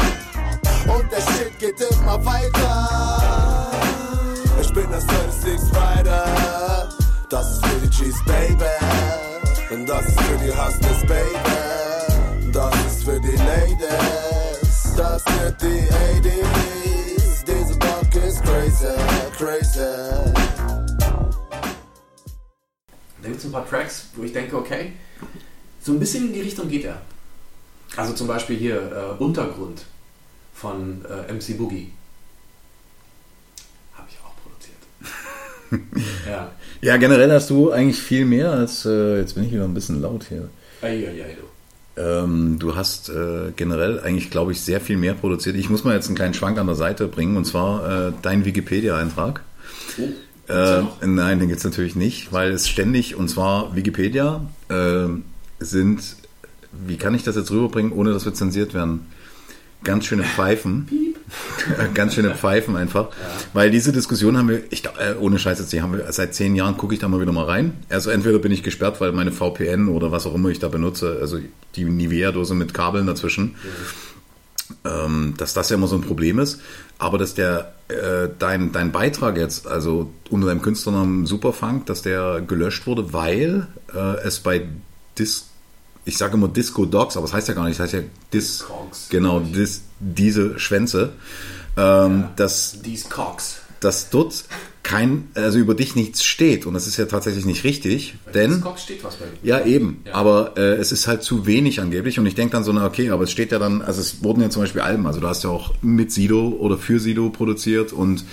[0.88, 3.70] Und der Shit geht immer weiter.
[4.60, 6.88] Ich bin der 36 Rider.
[7.28, 8.64] Das ist für die G's, Baby.
[9.70, 12.52] Und das ist für die Hustlers, Baby.
[12.52, 14.94] Das ist für die Ladies.
[14.96, 15.88] Das sind die
[16.22, 17.44] 80s.
[17.46, 18.94] Diese Bock ist crazy,
[19.38, 19.78] crazy.
[23.22, 24.92] Da gibt es ein paar Tracks, wo ich denke, okay,
[25.80, 27.00] so ein bisschen in die Richtung geht er.
[27.96, 28.76] Also zum Beispiel hier
[29.18, 29.84] äh, Untergrund
[30.54, 31.92] von äh, MC Boogie.
[33.94, 36.06] Habe ich auch produziert.
[36.28, 36.50] ja.
[36.80, 40.00] Ja, generell hast du eigentlich viel mehr als, äh, jetzt bin ich wieder ein bisschen
[40.02, 40.48] laut hier.
[40.80, 42.00] Eieiei, du.
[42.00, 45.56] Ähm, du hast äh, generell eigentlich, glaube ich, sehr viel mehr produziert.
[45.56, 48.44] Ich muss mal jetzt einen kleinen Schwank an der Seite bringen, und zwar äh, dein
[48.44, 49.42] Wikipedia-Eintrag.
[49.98, 50.08] Oh,
[50.52, 55.06] Äh, nein, den gibt's natürlich nicht, weil es ständig, und zwar Wikipedia, äh,
[55.60, 56.16] sind,
[56.72, 59.06] wie kann ich das jetzt rüberbringen, ohne dass wir zensiert werden?
[59.84, 60.88] Ganz schöne Pfeifen.
[61.94, 63.08] Ganz schöne Pfeifen einfach.
[63.52, 66.54] Weil diese Diskussion haben wir, ich, äh, ohne Scheiß jetzt, die haben wir seit zehn
[66.54, 67.74] Jahren, gucke ich da mal wieder mal rein.
[67.88, 71.18] Also entweder bin ich gesperrt, weil meine VPN oder was auch immer ich da benutze,
[71.20, 71.38] also
[71.74, 73.56] die Nivea-Dose mit Kabeln dazwischen,
[74.84, 76.60] ähm, dass das ja immer so ein Problem ist.
[76.98, 82.40] Aber dass der, äh, dein, dein Beitrag jetzt, also unter deinem Künstlernamen Superfunk, dass der
[82.40, 84.68] gelöscht wurde, weil äh, es bei
[85.18, 85.46] Dis,
[86.04, 88.00] ich sage immer Disco Dogs, aber es heißt ja gar nicht, es heißt ja
[88.32, 89.52] Dis, Cogs, genau, ich.
[89.52, 91.12] dis, diese Schwänze,
[91.76, 93.58] ähm, dass These Cox.
[93.80, 94.44] dass dort
[94.84, 96.66] kein, also über dich nichts steht.
[96.66, 99.30] Und das ist ja tatsächlich nicht richtig, These denn, Cox steht was bei ihm.
[99.44, 100.14] ja eben, Ja.
[100.14, 102.18] aber äh, es ist halt zu wenig angeblich.
[102.18, 104.40] Und ich denke dann so, na okay, aber es steht ja dann, also es wurden
[104.42, 107.92] ja zum Beispiel Alben, also du hast ja auch mit Sido oder für Sido produziert
[107.92, 108.24] und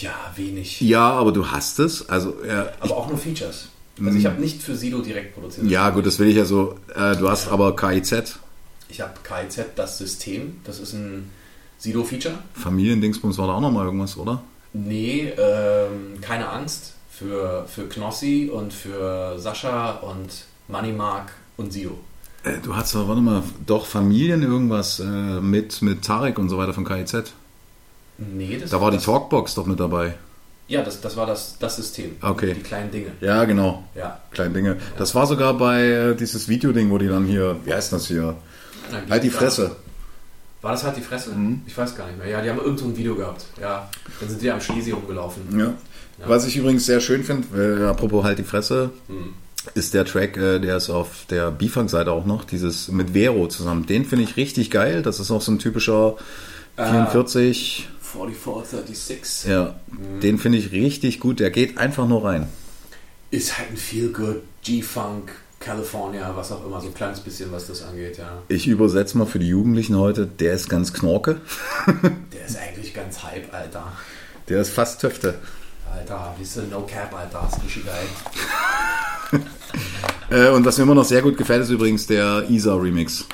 [0.00, 0.80] Ja, wenig.
[0.80, 3.66] ja, aber du hast es, also ja, Aber auch nur Features.
[4.04, 5.66] Also ich habe nicht für Sido direkt produziert.
[5.68, 8.38] ja gut, das will ich ja so, äh, du hast aber KIZ,
[8.88, 10.60] Ich habe KIZ, das System.
[10.64, 11.30] Das ist ein
[11.78, 12.34] Sido-Feature.
[12.54, 14.42] Familiendingsbums war da auch nochmal irgendwas, oder?
[14.72, 16.94] Nee, ähm, keine Angst.
[17.10, 20.30] Für, für Knossi und für Sascha und
[20.68, 21.98] Moneymark und Sido.
[22.44, 26.56] Äh, du hast doch, warte mal, doch Familien irgendwas äh, mit, mit Tarek und so
[26.56, 27.32] weiter von KIZ.
[28.16, 30.14] Nee, das Da war die Talkbox doch mit dabei.
[30.70, 32.16] Ja, das, das war das, das System.
[32.22, 32.54] Okay.
[32.54, 33.10] Die kleinen Dinge.
[33.20, 33.82] Ja, genau.
[33.96, 34.20] Ja.
[34.30, 34.76] Kleine Dinge.
[34.96, 38.36] Das war sogar bei äh, dieses Videoding, wo die dann hier, wie heißt das hier?
[38.92, 39.76] Na, Halt die Fresse.
[40.62, 41.30] War das halt die Fresse?
[41.30, 41.62] Mhm.
[41.66, 42.28] Ich weiß gar nicht mehr.
[42.28, 43.44] Ja, die haben irgend so ein Video gehabt.
[43.60, 43.88] Ja.
[44.20, 45.42] Dann sind die am Schlesi rumgelaufen.
[45.58, 45.72] Ja.
[46.26, 49.32] Was ich übrigens sehr schön finde, äh, apropos halt die Fresse, Mhm.
[49.74, 53.86] ist der Track, äh, der ist auf der B-Funk-Seite auch noch, dieses mit Vero zusammen.
[53.86, 55.02] Den finde ich richtig geil.
[55.02, 56.14] Das ist auch so ein typischer
[56.76, 56.90] Ah.
[56.90, 57.88] 44.
[58.12, 59.74] 4436 Ja,
[60.22, 61.40] den finde ich richtig gut.
[61.40, 62.48] Der geht einfach nur rein.
[63.30, 66.80] ist halt ein Feel-Good, G-Funk, California, was auch immer.
[66.80, 68.42] So ein kleines bisschen, was das angeht, ja.
[68.48, 71.40] Ich übersetze mal für die Jugendlichen heute, der ist ganz knorke.
[72.32, 73.92] Der ist eigentlich ganz hype, Alter.
[74.48, 75.34] Der ist fast Töfte.
[75.92, 77.48] Alter, wisst ihr, no cap, Alter.
[77.52, 79.40] Ist richtig geil.
[80.30, 83.24] Äh, und was mir immer noch sehr gut gefällt, ist übrigens der Isa-Remix.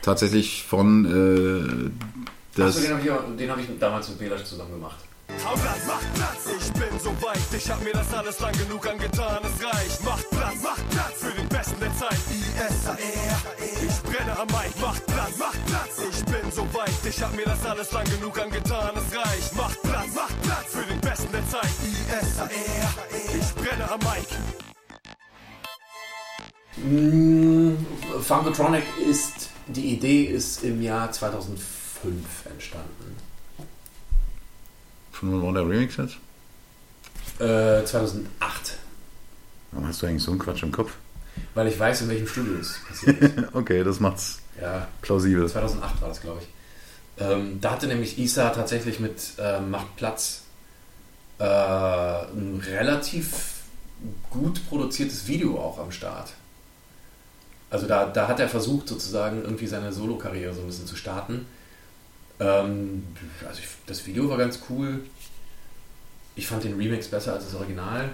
[0.00, 2.27] Tatsächlich von äh,
[2.58, 2.76] das.
[2.76, 4.96] Achso, den habe ich, auch- den hab ich damals mit Belasch zusammen gemacht.
[5.44, 7.38] Hau Platz, mach Platz, ich bin so weit.
[7.56, 10.02] Ich hab mir das alles lang genug angetan, es reicht.
[10.04, 12.18] Macht Platz, macht Platz für den Besten der Zeit.
[12.32, 14.72] ISAR, ich brenne am Mic.
[14.80, 16.90] Macht Platz, macht Platz, ich bin so weit.
[17.08, 19.54] Ich hab mir das alles lang genug angetan, es reicht.
[19.54, 21.70] Macht Platz, macht Platz für den Besten der Zeit.
[22.22, 24.28] ISAR, ich brenne am Mic.
[26.84, 27.76] Mm,
[28.22, 33.16] Funkotronic ist, die Idee ist im Jahr 2005 entstanden.
[35.12, 36.16] Von wann war der Remix jetzt?
[37.40, 38.78] Äh, 2008.
[39.72, 40.92] Warum hast du eigentlich so einen Quatsch im Kopf?
[41.54, 43.34] Weil ich weiß, in welchem Studio es passiert ist.
[43.52, 45.48] Okay, das macht's ja, plausibel.
[45.48, 46.48] 2008 war das, glaube ich.
[47.24, 50.42] Ähm, da hatte nämlich Isa tatsächlich mit äh, Macht Platz
[51.38, 53.54] äh, ein relativ
[54.30, 56.32] gut produziertes Video auch am Start.
[57.70, 61.46] Also da, da hat er versucht, sozusagen irgendwie seine Solo-Karriere so ein bisschen zu starten.
[62.40, 63.06] Ähm,
[63.46, 65.00] also ich, das Video war ganz cool.
[66.36, 68.10] Ich fand den Remix besser als das Original.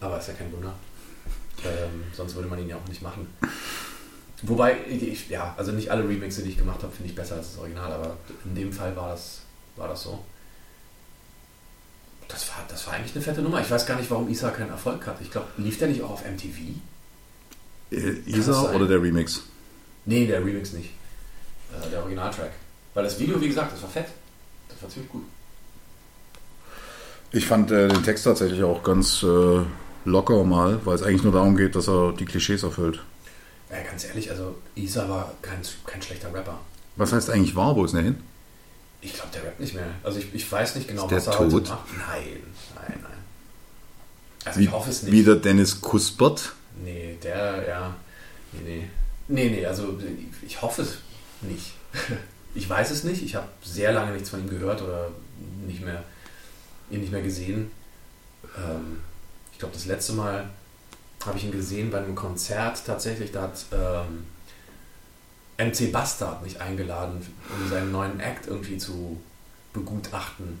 [0.00, 0.74] Aber ist ja kein Wunder.
[1.64, 3.26] Ähm, sonst würde man ihn ja auch nicht machen.
[4.42, 7.52] Wobei, ich, ja, also nicht alle Remixe, die ich gemacht habe, finde ich besser als
[7.52, 9.42] das Original, aber in dem Fall war das,
[9.76, 10.24] war das so.
[12.26, 13.60] Das war, das war eigentlich eine fette Nummer.
[13.60, 15.20] Ich weiß gar nicht, warum Isa keinen Erfolg hat.
[15.20, 16.58] Ich glaube, lief der nicht auch auf MTV?
[17.92, 19.42] Äh, Isa oder der Remix?
[20.06, 20.90] Nee, der Remix nicht.
[21.70, 22.50] Äh, der Originaltrack.
[22.94, 24.06] Weil das Video, wie gesagt, das war fett.
[24.68, 25.22] Das war ziemlich gut.
[27.32, 29.60] Ich fand äh, den Text tatsächlich auch ganz äh,
[30.04, 33.00] locker mal, weil es eigentlich nur darum geht, dass er die Klischees erfüllt.
[33.70, 36.58] Ja, ganz ehrlich, also Isa war kein, kein schlechter Rapper.
[36.96, 37.74] Was heißt eigentlich wahr?
[37.74, 38.22] Wo ist denn der hin?
[39.00, 39.86] Ich glaube, der rappt nicht mehr.
[40.04, 41.68] Also ich, ich weiß nicht genau, Ist der was er heute tot?
[41.70, 41.86] macht.
[41.96, 42.42] Nein,
[42.74, 43.12] nein, nein.
[44.44, 45.12] Also Wie, ich hoffe es nicht.
[45.12, 46.52] wie der Dennis Kuspert.
[46.84, 47.94] Nee, der, ja.
[48.52, 48.88] Nee, nee.
[49.28, 49.98] Nee, nee, also
[50.46, 50.98] ich hoffe es
[51.40, 51.72] nicht.
[52.54, 53.22] Ich weiß es nicht.
[53.22, 55.10] Ich habe sehr lange nichts von ihm gehört oder
[55.66, 56.02] nicht mehr,
[56.90, 57.70] ihn nicht mehr gesehen.
[58.56, 59.00] Ähm,
[59.52, 60.48] ich glaube, das letzte Mal
[61.24, 63.32] habe ich ihn gesehen bei einem Konzert tatsächlich.
[63.32, 64.26] Da hat ähm,
[65.58, 69.20] MC Bastard mich eingeladen, um seinen neuen Act irgendwie zu
[69.72, 70.58] begutachten.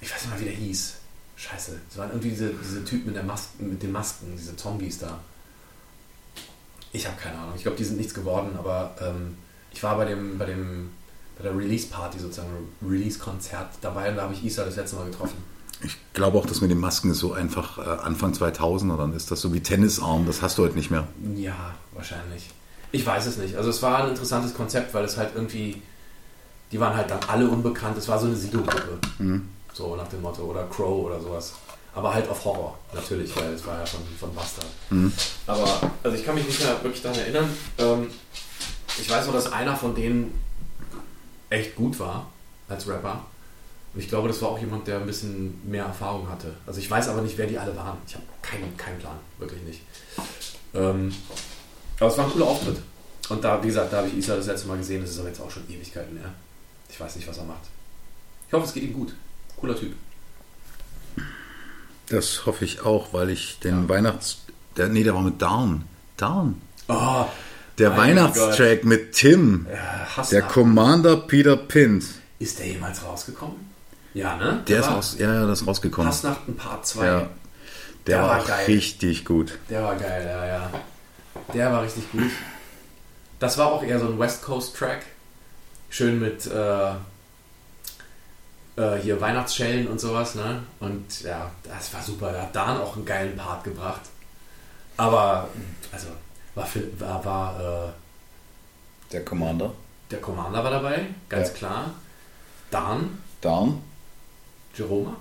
[0.00, 0.94] Ich weiß nicht mal, wie der hieß.
[1.36, 1.80] Scheiße.
[1.88, 5.20] Es waren irgendwie diese, diese Typen mit, der Mas mit den Masken, diese Zombies da.
[6.92, 7.54] Ich habe keine Ahnung.
[7.56, 9.36] Ich glaube, die sind nichts geworden, aber ähm,
[9.78, 10.90] ich war bei dem, bei dem,
[11.36, 12.48] bei der Release-Party sozusagen,
[12.84, 15.36] Release-Konzert dabei und da habe ich Isa das letzte Mal getroffen.
[15.84, 19.30] Ich glaube auch, dass mit den Masken ist so einfach äh, Anfang 2000er, dann ist
[19.30, 21.06] das so wie Tennisarm, das hast du heute nicht mehr.
[21.36, 22.50] Ja, wahrscheinlich.
[22.90, 23.54] Ich weiß es nicht.
[23.54, 25.80] Also es war ein interessantes Konzept, weil es halt irgendwie,
[26.72, 27.96] die waren halt dann alle unbekannt.
[27.98, 28.98] Es war so eine Sido-Gruppe.
[29.74, 30.42] So nach dem Motto.
[30.42, 31.52] Oder Crow oder sowas.
[31.94, 34.66] Aber halt auf Horror, natürlich, weil es war ja von, von Bastard.
[35.46, 37.48] Aber, also ich kann mich nicht mehr wirklich daran erinnern.
[37.78, 38.08] Ähm,
[39.00, 40.32] ich weiß nur, dass einer von denen
[41.50, 42.30] echt gut war
[42.68, 43.24] als Rapper.
[43.94, 46.54] Und ich glaube, das war auch jemand, der ein bisschen mehr Erfahrung hatte.
[46.66, 47.96] Also ich weiß aber nicht, wer die alle waren.
[48.06, 49.80] Ich habe keinen, keinen Plan, wirklich nicht.
[50.74, 51.14] Ähm,
[51.98, 52.76] aber es war ein cooler Auftritt.
[53.28, 55.00] Und da, wie gesagt, da habe ich Isa das letzte Mal gesehen.
[55.00, 56.32] Das ist aber jetzt auch schon Ewigkeiten her.
[56.88, 57.62] Ich weiß nicht, was er macht.
[58.46, 59.14] Ich hoffe, es geht ihm gut.
[59.56, 59.94] Cooler Typ.
[62.08, 64.38] Das hoffe ich auch, weil ich den Weihnachts...
[64.76, 65.84] Der, nee, der war mit Darn.
[66.16, 66.60] Darn.
[66.88, 67.26] Oh,
[67.78, 69.66] Der Mein Weihnachtstrack mit Tim.
[69.70, 72.04] ja, Hass Der Commander Peter Pint.
[72.38, 73.56] Ist der jemals rausgekommen?
[74.14, 74.62] Ja, ne?
[74.66, 76.08] Der ist war raus, ja, ja, das ist rausgekommen.
[76.08, 77.06] Hassnachten Part 2.
[77.06, 77.18] Ja.
[77.18, 77.28] Der,
[78.06, 79.58] Der war, war richtig gut.
[79.68, 80.70] Der war geil, ja, ja.
[81.54, 82.30] Der war richtig gut.
[83.38, 85.04] Das war auch eher so ein West Coast Track.
[85.90, 86.90] Schön mit äh,
[88.76, 90.62] äh, hier Weihnachtsschellen und sowas, ne?
[90.80, 92.32] Und ja, das war super.
[92.32, 94.00] Da hat Dan auch einen geilen Part gebracht.
[94.96, 95.48] Aber,
[95.92, 96.08] also,
[96.58, 99.72] war, für, war, war äh, Der Commander.
[100.10, 101.54] der Commander war dabei, ganz Ja.
[101.54, 101.90] klar.
[102.70, 103.80] Dan, Darn?
[104.76, 105.16] Jeroma.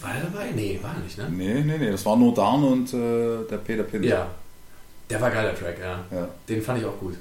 [0.00, 0.50] War er dabei?
[0.54, 1.28] Nee, war er nicht, ne?
[1.30, 4.04] Nee, nee, nee, das war nur Darn und äh, der Peter Pint.
[4.04, 4.26] Ja.
[5.08, 6.04] Der war geiler Track, ja.
[6.10, 6.28] ja.
[6.48, 7.16] Den fand ich auch gut.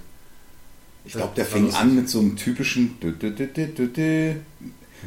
[1.03, 1.81] Ich glaube, der fing lustig.
[1.81, 2.97] an mit so einem typischen.
[2.99, 4.35] dü- dü- dü.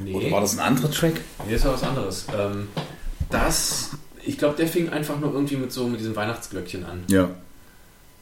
[0.04, 0.14] Nee.
[0.14, 1.14] Oder war das ein anderer Track?
[1.44, 2.26] Nee, das war was anderes.
[2.38, 2.68] Ähm,
[3.30, 3.90] das,
[4.28, 7.02] ich glaube, der fing einfach nur irgendwie mit so mit diesem Weihnachtsglöckchen an.
[7.08, 7.30] Ja.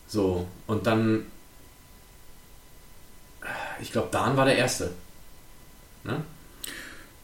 [0.08, 1.26] So, und dann,
[3.80, 4.92] ich glaube, Dan war der Erste.
[6.04, 6.22] Ne?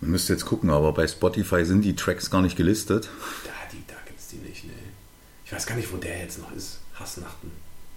[0.01, 3.09] Man müsste jetzt gucken, aber bei Spotify sind die Tracks gar nicht gelistet.
[3.45, 4.73] Da, die, da gibt es die nicht, ne.
[5.45, 6.79] Ich weiß gar nicht, wo der jetzt noch ist.
[6.99, 7.51] Hassnachten.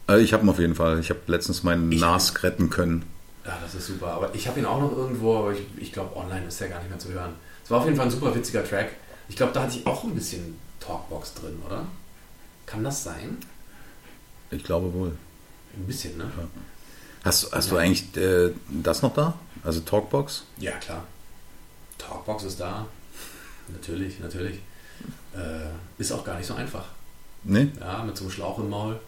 [0.08, 1.00] Also ich habe ihn auf jeden Fall.
[1.00, 3.06] Ich habe letztens meinen Ich- Nas retten können.
[3.44, 4.08] Ja, das ist super.
[4.08, 6.80] Aber ich habe ihn auch noch irgendwo, aber ich, ich glaube, online ist der gar
[6.80, 7.34] nicht mehr zu hören.
[7.64, 8.92] Es war auf jeden Fall ein super witziger Track.
[9.28, 11.86] Ich glaube, da hatte ich auch ein bisschen Talkbox drin, oder?
[12.66, 13.38] Kann das sein?
[14.52, 15.18] Ich glaube wohl.
[15.76, 16.32] Ein bisschen, ne?
[17.24, 19.38] Hast, hast du eigentlich äh, das noch da?
[19.64, 20.44] Also Talkbox?
[20.58, 21.04] Ja, klar.
[21.98, 22.88] Talkbox ist da.
[23.68, 24.60] Natürlich, natürlich.
[25.34, 26.86] Äh, ist auch gar nicht so einfach.
[27.44, 27.70] Nee.
[27.80, 29.00] Ja, mit so einem Schlauch im Maul.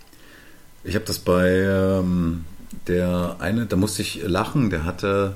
[0.84, 2.46] Ich habe das bei ähm,
[2.88, 5.36] der eine, da musste ich lachen, der hatte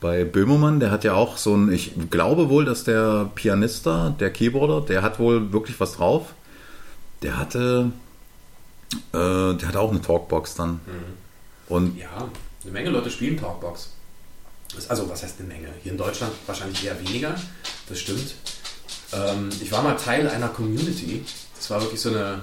[0.00, 4.10] bei Böhmermann, der hat ja auch so ein, ich glaube wohl, dass der Pianist da,
[4.18, 6.34] der Keyboarder, der hat wohl wirklich was drauf.
[7.22, 7.92] Der hatte,
[9.12, 10.80] äh, der hatte auch eine Talkbox dann.
[11.68, 12.28] Und Ja,
[12.62, 13.90] eine Menge Leute spielen Talkbox.
[14.88, 15.68] Also, was heißt eine Menge?
[15.82, 17.34] Hier in Deutschland wahrscheinlich eher weniger.
[17.88, 18.34] Das stimmt.
[19.12, 21.24] Ähm, ich war mal Teil einer Community.
[21.56, 22.40] Das war wirklich so, eine,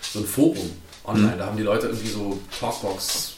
[0.00, 0.70] so ein Forum
[1.04, 1.36] online.
[1.36, 3.34] Da haben die Leute irgendwie so Talkbox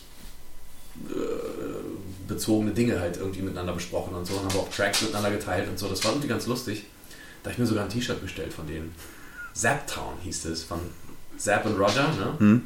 [1.11, 1.98] äh,
[2.29, 5.79] bezogene Dinge halt irgendwie miteinander besprochen und so und haben auch Tracks miteinander geteilt und
[5.79, 5.89] so.
[5.89, 6.85] Das war irgendwie ganz lustig.
[7.43, 8.95] Da habe ich mir sogar ein T-Shirt bestellt von denen.
[9.55, 10.79] Zaptown hieß es, von
[11.37, 12.61] Zap und Roger, ne?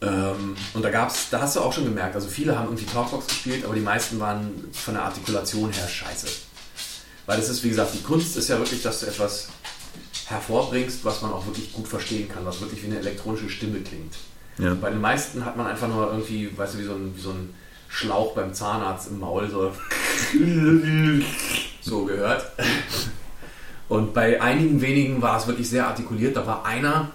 [0.00, 3.26] Ähm, und da gab's, da hast du auch schon gemerkt, also viele haben irgendwie Talkbox
[3.26, 6.26] gespielt, aber die meisten waren von der Artikulation her scheiße.
[7.26, 9.48] Weil das ist, wie gesagt, die Kunst ist ja wirklich, dass du etwas
[10.26, 14.14] hervorbringst, was man auch wirklich gut verstehen kann, was wirklich wie eine elektronische Stimme klingt.
[14.58, 17.20] ja, Bei den meisten hat man einfach nur irgendwie, weißt du, wie so ein, wie
[17.20, 17.54] so ein
[17.88, 19.72] Schlauch beim Zahnarzt im Maul, so,
[21.80, 22.50] so gehört.
[23.88, 26.36] Und bei einigen wenigen war es wirklich sehr artikuliert.
[26.36, 27.10] Da war einer,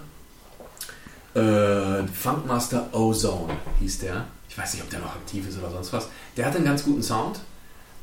[1.34, 4.26] äh, Funkmaster Ozone hieß der.
[4.48, 6.08] Ich weiß nicht, ob der noch aktiv ist oder sonst was.
[6.36, 7.40] Der hatte einen ganz guten Sound.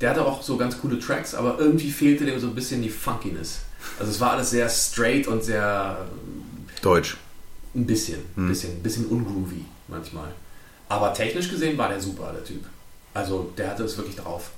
[0.02, 2.90] Der hatte auch so ganz coole Tracks, aber irgendwie fehlte dem so ein bisschen die
[2.90, 3.62] Funkiness.
[4.00, 6.06] Also es war alles sehr straight und sehr
[6.82, 7.18] Deutsch.
[7.76, 10.34] ein bisschen, ein bisschen, ein bisschen ungroovy manchmal.
[10.92, 12.66] Aber technisch gesehen war der super, der Typ.
[13.14, 14.52] Also der hatte es wirklich drauf.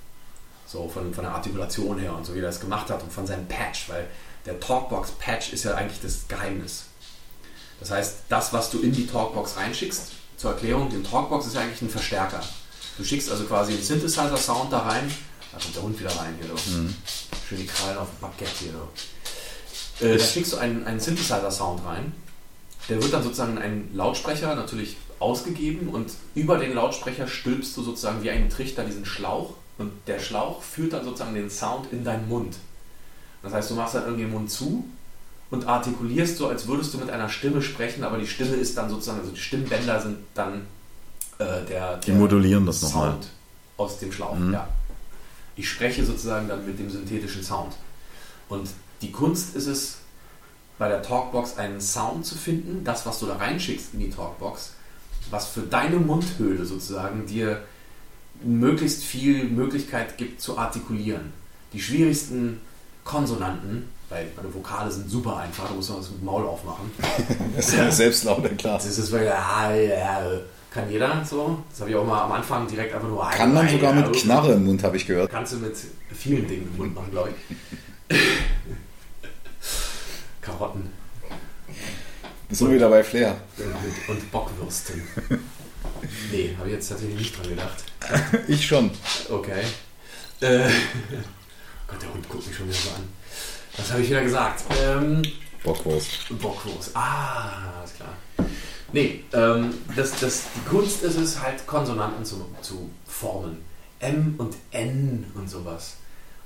[0.65, 3.27] So von, von der Artikulation her und so wie er das gemacht hat und von
[3.27, 4.07] seinem Patch, weil
[4.47, 6.85] der Talkbox-Patch ist ja eigentlich das Geheimnis.
[7.79, 11.61] Das heißt, das, was du in die Talkbox reinschickst, zur Erklärung, die Talkbox ist ja
[11.61, 12.41] eigentlich ein Verstärker.
[12.97, 15.13] Du schickst also quasi einen Synthesizer-Sound da rein,
[15.51, 16.57] da kommt der Hund wieder rein hier, du.
[17.47, 18.51] Schön die Krallen auf dem Baguette
[19.99, 20.09] hier.
[20.09, 22.11] Äh, da schickst du einen, einen Synthesizer-Sound rein,
[22.89, 27.81] der wird dann sozusagen in einen Lautsprecher natürlich ausgegeben und über den Lautsprecher stülpst du
[27.81, 32.03] sozusagen wie ein Trichter diesen Schlauch und der Schlauch führt dann sozusagen den Sound in
[32.03, 32.55] deinen Mund.
[33.41, 34.85] Das heißt, du machst dann irgendwie den Mund zu
[35.49, 38.89] und artikulierst so, als würdest du mit einer Stimme sprechen, aber die Stimme ist dann
[38.89, 40.67] sozusagen, also die Stimmbänder sind dann
[41.39, 43.11] äh, der, Die der modulieren das nochmal.
[43.11, 43.27] Sound
[43.77, 44.35] aus dem Schlauch.
[44.35, 44.53] Mhm.
[44.53, 44.67] Ja.
[45.55, 47.73] Ich spreche sozusagen dann mit dem synthetischen Sound.
[48.49, 48.69] Und
[49.01, 49.97] die Kunst ist es,
[50.79, 54.73] bei der Talkbox einen Sound zu finden, das, was du da reinschickst in die Talkbox,
[55.33, 57.63] was für deine Mundhöhle sozusagen dir
[58.43, 61.33] möglichst viel Möglichkeit gibt zu artikulieren.
[61.73, 62.61] Die schwierigsten
[63.03, 66.91] Konsonanten, weil meine Vokale sind super einfach, da muss man das mit dem Maul aufmachen.
[67.55, 68.77] Das ist ja selbst lauter klar.
[68.77, 70.21] Das ist weil, ja, ja,
[70.71, 71.57] kann jeder so.
[71.71, 74.53] Das habe ich auch mal am Anfang direkt einfach nur Kann man sogar mit Knarre
[74.53, 75.31] im Mund, habe ich gehört.
[75.31, 75.75] Kannst du mit
[76.11, 77.29] vielen Dingen im Mund machen, glaube
[78.09, 78.17] ich.
[80.41, 81.02] Karotten
[82.53, 83.35] So wie bei Flair.
[83.57, 85.01] und, und Bockwürsten.
[86.31, 87.83] Nee, habe ich jetzt tatsächlich nicht dran gedacht.
[88.47, 88.91] Ich schon.
[89.29, 89.61] Okay.
[90.41, 90.59] Äh,
[91.87, 93.07] Gott, der Hund guckt mich schon wieder so an.
[93.77, 94.63] Was habe ich wieder gesagt?
[94.81, 95.21] Ähm,
[95.63, 96.37] Bockwurst.
[96.39, 96.91] Bockwurst.
[96.95, 98.15] Ah, alles klar.
[98.91, 103.63] Nee, ähm, das, das, die Kunst ist es halt, Konsonanten zu, zu formen.
[103.99, 105.97] M und N und sowas.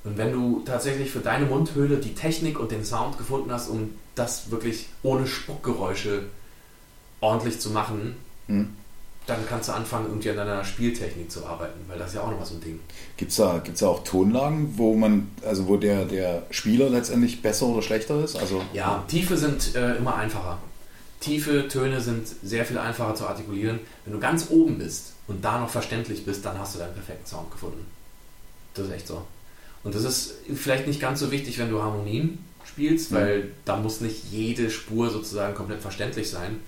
[0.08, 3.94] Und wenn du tatsächlich für deine Mundhöhle die Technik und den Sound gefunden hast, um
[4.16, 6.24] das wirklich ohne Spuckgeräusche
[7.20, 8.16] ordentlich zu machen,
[8.48, 8.70] Hm.
[9.26, 12.30] dann kannst du anfangen, irgendwie an deiner Spieltechnik zu arbeiten, weil das ist ja auch
[12.32, 12.80] nochmal so ein Ding.
[13.18, 17.42] Gibt es da, gibt's da auch Tonlagen, wo man, also wo der, der Spieler letztendlich
[17.42, 18.38] besser oder schlechter ist?
[18.38, 20.60] Also Ja, Tiefe sind äh, immer einfacher.
[21.20, 23.80] Tiefe Töne sind sehr viel einfacher zu artikulieren.
[24.06, 27.26] Wenn du ganz oben bist und da noch verständlich bist, dann hast du deinen perfekten
[27.26, 27.86] Sound gefunden.
[28.76, 29.24] Das ist echt so.
[29.88, 34.02] Und das ist vielleicht nicht ganz so wichtig, wenn du Harmonien spielst, weil da muss
[34.02, 36.60] nicht jede Spur sozusagen komplett verständlich sein.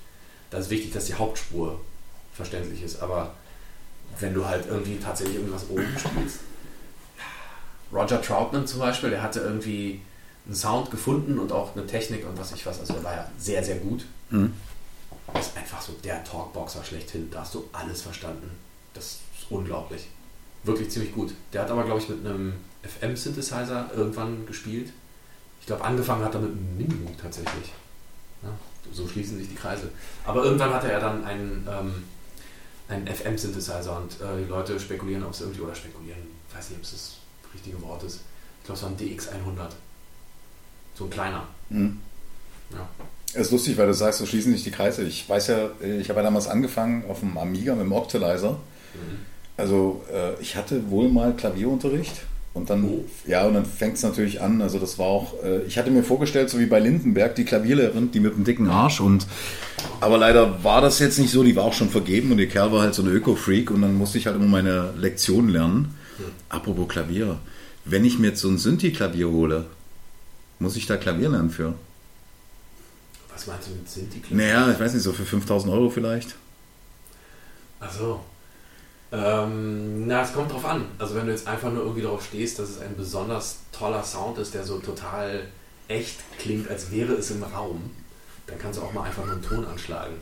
[0.52, 1.82] Da ist wichtig, dass die Hauptspur
[2.34, 3.02] verständlich ist.
[3.02, 3.34] Aber
[4.22, 6.40] wenn du halt irgendwie tatsächlich irgendwas oben spielst,
[7.92, 10.00] Roger Troutman zum Beispiel, der hatte irgendwie
[10.46, 12.80] einen Sound gefunden und auch eine Technik und was ich was.
[12.80, 14.06] Also der war ja sehr, sehr gut.
[14.30, 14.54] Mhm.
[15.34, 17.30] Das ist einfach so der Talkboxer schlechthin.
[17.32, 18.50] Da hast du alles verstanden.
[18.94, 20.08] Das ist unglaublich.
[20.64, 21.34] Wirklich ziemlich gut.
[21.52, 24.92] Der hat aber, glaube ich, mit einem FM-Synthesizer irgendwann gespielt.
[25.60, 27.74] Ich glaube, angefangen hat er mit einem Minimoog tatsächlich.
[28.42, 28.50] Ja,
[28.92, 29.90] so schließen sich die Kreise.
[30.26, 32.04] Aber irgendwann hatte er dann einen, ähm,
[32.88, 36.78] einen FM-Synthesizer und äh, die Leute spekulieren, ob es irgendwie, oder spekulieren, ich weiß nicht,
[36.78, 37.18] ob es das
[37.54, 38.22] richtige Wort ist.
[38.62, 39.74] Ich glaube, es war ein DX100.
[40.96, 41.48] So ein kleiner.
[41.70, 42.00] Mhm.
[42.72, 42.88] Ja.
[43.34, 45.04] Es ist lustig, weil du sagst, so schließen sich die Kreise.
[45.04, 48.60] Ich weiß ja, ich habe ja damals angefangen auf dem Amiga mit dem Octalizer.
[49.56, 52.22] Also äh, ich hatte wohl mal Klavierunterricht
[52.54, 53.06] und dann, Oh.
[53.28, 54.62] ja, und dann fängt es natürlich an.
[54.62, 58.12] Also das war auch, äh, ich hatte mir vorgestellt, so wie bei Lindenberg, die Klavierlehrerin,
[58.12, 59.28] die mit dem dicken Arsch und
[60.02, 62.72] aber leider war das jetzt nicht so, die war auch schon vergeben und der Kerl
[62.72, 65.96] war halt so ein Öko-Freak und dann musste ich halt immer meine Lektionen lernen.
[66.50, 67.38] Apropos Klavier,
[67.86, 69.66] wenn ich mir jetzt so ein Synthi-Klavier hole,
[70.60, 71.76] muss ich da Klavier lernen für?
[73.32, 74.22] Was meinst du mit Sinti?
[74.32, 76.36] Naja, ich weiß nicht, so für 5000 Euro vielleicht.
[77.80, 78.20] Achso.
[79.12, 80.86] Ähm, na, es kommt drauf an.
[81.00, 84.38] Also wenn du jetzt einfach nur irgendwie darauf stehst, dass es ein besonders toller Sound
[84.38, 85.48] ist, der so total
[85.88, 87.90] echt klingt, als wäre es im Raum,
[88.46, 90.16] dann kannst du auch mal einfach nur einen Ton anschlagen.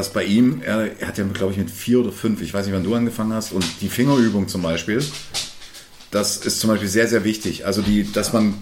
[0.00, 2.52] Ähm, das bei ihm, er, er hat ja, glaube ich, mit vier oder fünf, ich
[2.52, 5.02] weiß nicht, wann du angefangen hast, und die Fingerübung zum Beispiel,
[6.10, 7.66] das ist zum Beispiel sehr, sehr wichtig.
[7.66, 8.54] Also die, dass man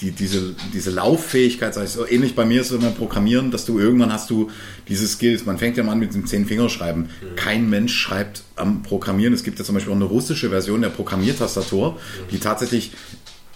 [0.00, 3.64] die, diese, diese Lauffähigkeit, sag ich so, ähnlich bei mir ist es beim Programmieren, dass
[3.64, 4.50] du irgendwann hast du
[4.88, 5.46] diese Skills.
[5.46, 7.10] Man fängt ja mal an mit dem Zehn-Fingerschreiben.
[7.36, 9.34] Kein Mensch schreibt am Programmieren.
[9.34, 11.98] Es gibt ja zum Beispiel auch eine russische Version der Programmiertastatur,
[12.30, 12.92] die tatsächlich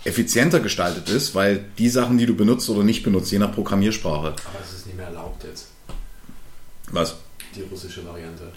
[0.04, 4.28] effizienter gestaltet ist, weil die Sachen, die du benutzt oder nicht benutzt, je nach Programmiersprache.
[4.28, 5.68] Aber es ist nicht mehr erlaubt jetzt,
[6.92, 7.16] Was?
[7.54, 8.50] die russische Variante.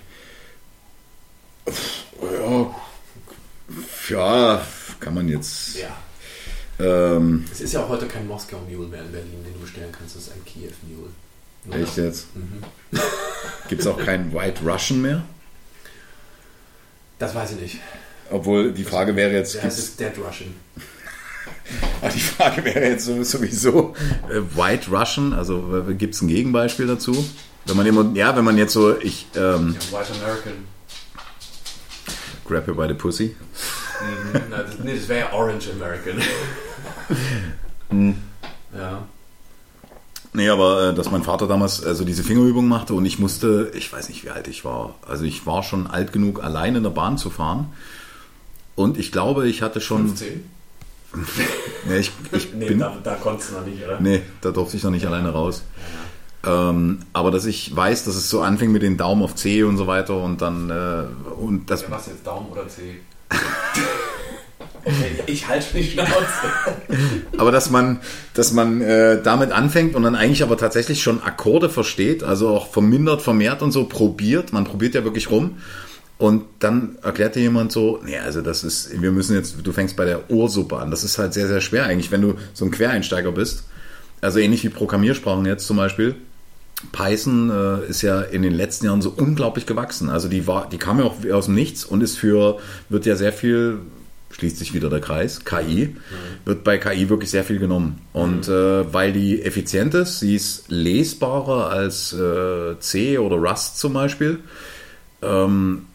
[2.21, 2.75] Ja,
[4.09, 4.61] ja
[4.99, 5.75] kann man jetzt.
[5.77, 5.95] Ja.
[6.79, 9.91] Ähm, Es ist ja auch heute kein Moskau Mule mehr in Berlin, den du bestellen
[9.91, 10.15] kannst.
[10.15, 11.81] Das ist ein Kiew Mule.
[11.83, 12.27] echt jetzt?
[13.69, 15.23] Gibt es auch keinen White Russian mehr?
[17.19, 17.79] Das weiß ich nicht.
[18.29, 20.53] Obwohl die Frage wäre jetzt, Der heißt es Dead Russian.
[22.01, 23.95] Ah, die Frage wäre jetzt so- sowieso
[24.29, 27.25] äh, White Russian, also gibt es ein Gegenbeispiel dazu?
[27.65, 30.53] Wenn man immer, ja, wenn man jetzt so, ich ähm, Ja, White American.
[32.47, 33.35] grab you by the pussy.
[34.49, 36.21] Na, das, nee, das wäre ja Orange American.
[37.89, 38.15] Hm.
[38.75, 39.03] ja.
[40.33, 43.93] Nee, aber äh, dass mein Vater damals also diese Fingerübung machte und ich musste, ich
[43.93, 44.95] weiß nicht, wie alt ich war.
[45.07, 47.71] Also ich war schon alt genug, allein in der Bahn zu fahren.
[48.75, 50.07] Und ich glaube, ich hatte schon.
[50.07, 50.49] 15?
[51.87, 52.79] Nee, ich, ich Nee, bin.
[52.79, 53.99] da, da konntest du noch nicht, oder?
[54.01, 55.61] Nee, da durfte ich noch nicht alleine raus.
[56.45, 59.77] Ähm, aber dass ich weiß, dass es so anfing mit den Daumen auf C und
[59.77, 62.99] so weiter und dann äh, und das Ja, was jetzt, Daumen oder C?
[64.83, 66.11] okay, ich halte die Schnauze.
[67.37, 67.99] aber dass man
[68.33, 72.67] dass man äh, damit anfängt und dann eigentlich aber tatsächlich schon Akkorde versteht, also auch
[72.67, 75.57] vermindert, vermehrt und so probiert, man probiert ja wirklich rum
[76.17, 79.95] und dann erklärt dir jemand so, nee, also das ist wir müssen jetzt du fängst
[79.95, 80.91] bei der Ursuppe an.
[80.91, 83.63] Das ist halt sehr sehr schwer eigentlich, wenn du so ein Quereinsteiger bist.
[84.21, 86.15] Also ähnlich wie Programmiersprachen jetzt zum Beispiel.
[86.91, 90.09] Python äh, ist ja in den letzten Jahren so unglaublich gewachsen.
[90.09, 92.59] Also die war, die kam ja auch aus dem Nichts und ist für,
[92.89, 93.79] wird ja sehr viel,
[94.31, 95.95] schließt sich wieder der Kreis, KI,
[96.43, 98.01] wird bei KI wirklich sehr viel genommen.
[98.13, 103.93] Und äh, weil die effizient ist, sie ist lesbarer als äh, C oder Rust zum
[103.93, 104.39] Beispiel.
[105.21, 105.85] Ähm,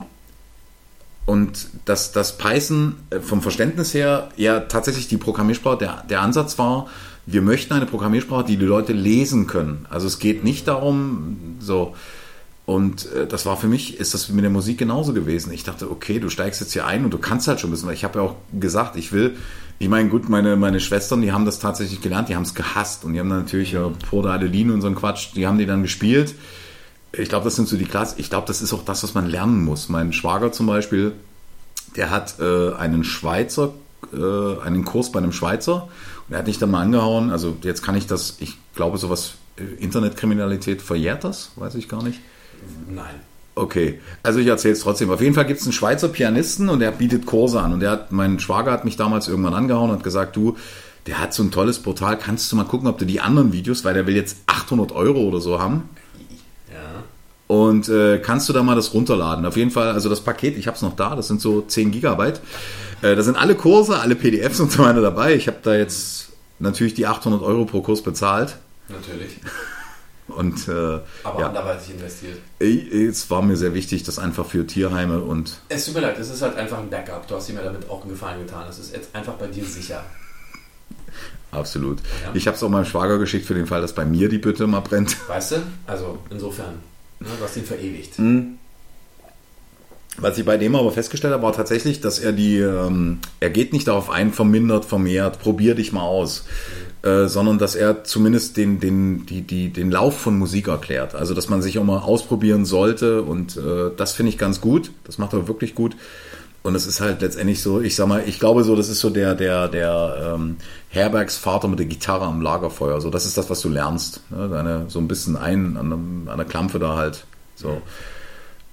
[1.26, 6.59] und dass das Python äh, vom Verständnis her ja tatsächlich die Programmiersprache, der, der Ansatz
[6.59, 6.88] war,
[7.31, 9.87] wir möchten eine Programmiersprache, die die Leute lesen können.
[9.91, 11.95] Also es geht nicht darum, so.
[12.66, 15.53] Und äh, das war für mich, ist das mit der Musik genauso gewesen.
[15.53, 17.91] Ich dachte, okay, du steigst jetzt hier ein und du kannst halt schon ein bisschen.
[17.91, 19.37] Ich habe ja auch gesagt, ich will,
[19.78, 23.05] ich meine, gut, meine, meine Schwestern, die haben das tatsächlich gelernt, die haben es gehasst
[23.05, 25.66] und die haben dann natürlich ja, Porta Adeline und so ein Quatsch, die haben die
[25.66, 26.35] dann gespielt.
[27.12, 28.16] Ich glaube, das sind so die Klasse.
[28.18, 29.89] Ich glaube, das ist auch das, was man lernen muss.
[29.89, 31.12] Mein Schwager zum Beispiel,
[31.97, 33.72] der hat äh, einen Schweizer,
[34.12, 35.88] äh, einen Kurs bei einem Schweizer
[36.28, 37.30] und er hat mich dann mal angehauen.
[37.30, 42.03] Also jetzt kann ich das, ich glaube, sowas, äh, Internetkriminalität verjährt das, weiß ich gar
[42.03, 42.20] nicht.
[42.88, 43.14] Nein.
[43.57, 45.11] Okay, also ich erzähle es trotzdem.
[45.11, 47.72] Auf jeden Fall gibt es einen Schweizer Pianisten und der bietet Kurse an.
[47.74, 50.57] Und der hat, mein Schwager hat mich damals irgendwann angehauen und hat gesagt, du,
[51.07, 53.84] der hat so ein tolles Portal, kannst du mal gucken, ob du die anderen Videos,
[53.84, 55.88] weil der will jetzt 800 Euro oder so haben,
[56.72, 57.03] Ja.
[57.48, 59.44] und äh, kannst du da mal das runterladen?
[59.46, 61.90] Auf jeden Fall, also das Paket, ich habe es noch da, das sind so 10
[61.90, 62.40] Gigabyte.
[63.03, 65.34] Äh, da sind alle Kurse, alle PDFs und so weiter dabei.
[65.34, 66.28] Ich habe da jetzt
[66.59, 68.57] natürlich die 800 Euro pro Kurs bezahlt.
[68.88, 69.36] Natürlich.
[70.28, 72.38] Und äh, Aber ja, anderweitig investiert.
[72.61, 76.18] äh, es war mir sehr wichtig, das einfach für Tierheime und Es tut mir leid,
[76.18, 77.26] es ist halt einfach ein Backup.
[77.26, 78.66] Du hast dir mir damit auch einen Gefallen getan.
[78.68, 80.05] Es ist jetzt einfach bei dir sicher.
[81.51, 81.98] absolut.
[82.24, 82.30] Ja.
[82.34, 84.66] Ich habe es auch meinem Schwager geschickt für den Fall, dass bei mir die Bütte
[84.68, 85.16] mal brennt.
[85.28, 85.57] Weißt du?
[85.86, 86.74] Also insofern,
[87.18, 88.18] ne, du hast ihn verewigt.
[90.20, 93.72] Was ich bei dem aber festgestellt habe, war tatsächlich, dass er die, ähm, er geht
[93.72, 96.44] nicht darauf ein, vermindert, vermehrt, probier dich mal aus,
[97.02, 101.14] äh, sondern dass er zumindest den, den, die, die, den Lauf von Musik erklärt.
[101.14, 104.90] Also, dass man sich auch mal ausprobieren sollte und äh, das finde ich ganz gut.
[105.04, 105.96] Das macht er wirklich gut.
[106.62, 109.08] Und es ist halt letztendlich so, ich sag mal, ich glaube so, das ist so
[109.08, 110.56] der, der, der ähm,
[110.90, 113.00] Herbergsvater mit der Gitarre am Lagerfeuer.
[113.00, 114.20] So, das ist das, was du lernst.
[114.28, 114.46] Ne?
[114.50, 117.24] Deine, so ein bisschen ein an, an der Klampfe da halt.
[117.56, 117.80] So.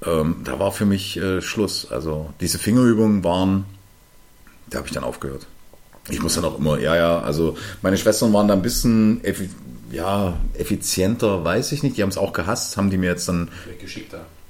[0.05, 1.91] Ähm, da war für mich äh, Schluss.
[1.91, 3.65] Also diese Fingerübungen waren,
[4.69, 5.47] da habe ich dann aufgehört.
[6.09, 9.49] Ich muss dann auch immer, ja, ja, also meine Schwestern waren da ein bisschen effi
[9.89, 11.95] ja, effizienter, weiß ich nicht.
[11.95, 13.49] Die haben es auch gehasst, haben die mir jetzt dann,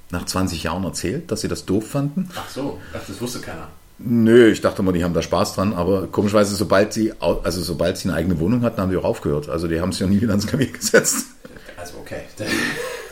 [0.09, 2.29] nach 20 Jahren erzählt, dass sie das doof fanden.
[2.35, 3.67] Ach so, das wusste keiner.
[3.99, 7.97] Nö, ich dachte mal, die haben da Spaß dran, aber komischerweise, sobald sie, also sobald
[7.97, 9.49] sie eine eigene Wohnung hatten, haben die auch aufgehört.
[9.49, 11.25] Also die haben sich ja nie wieder ans Klavier gesetzt.
[11.77, 12.21] Also okay.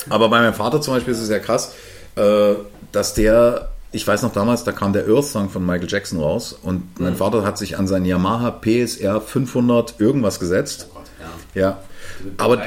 [0.09, 1.73] Aber bei meinem Vater zum Beispiel ist es ja krass,
[2.15, 2.55] äh,
[2.91, 6.53] dass der, ich weiß noch damals, da kam der Earth Song von Michael Jackson raus
[6.53, 10.87] und mein Vater hat sich an seinen Yamaha PSR 500 irgendwas gesetzt.
[10.91, 11.05] Oh Gott,
[11.53, 11.61] ja.
[11.61, 11.83] Ja.
[12.37, 12.61] Aber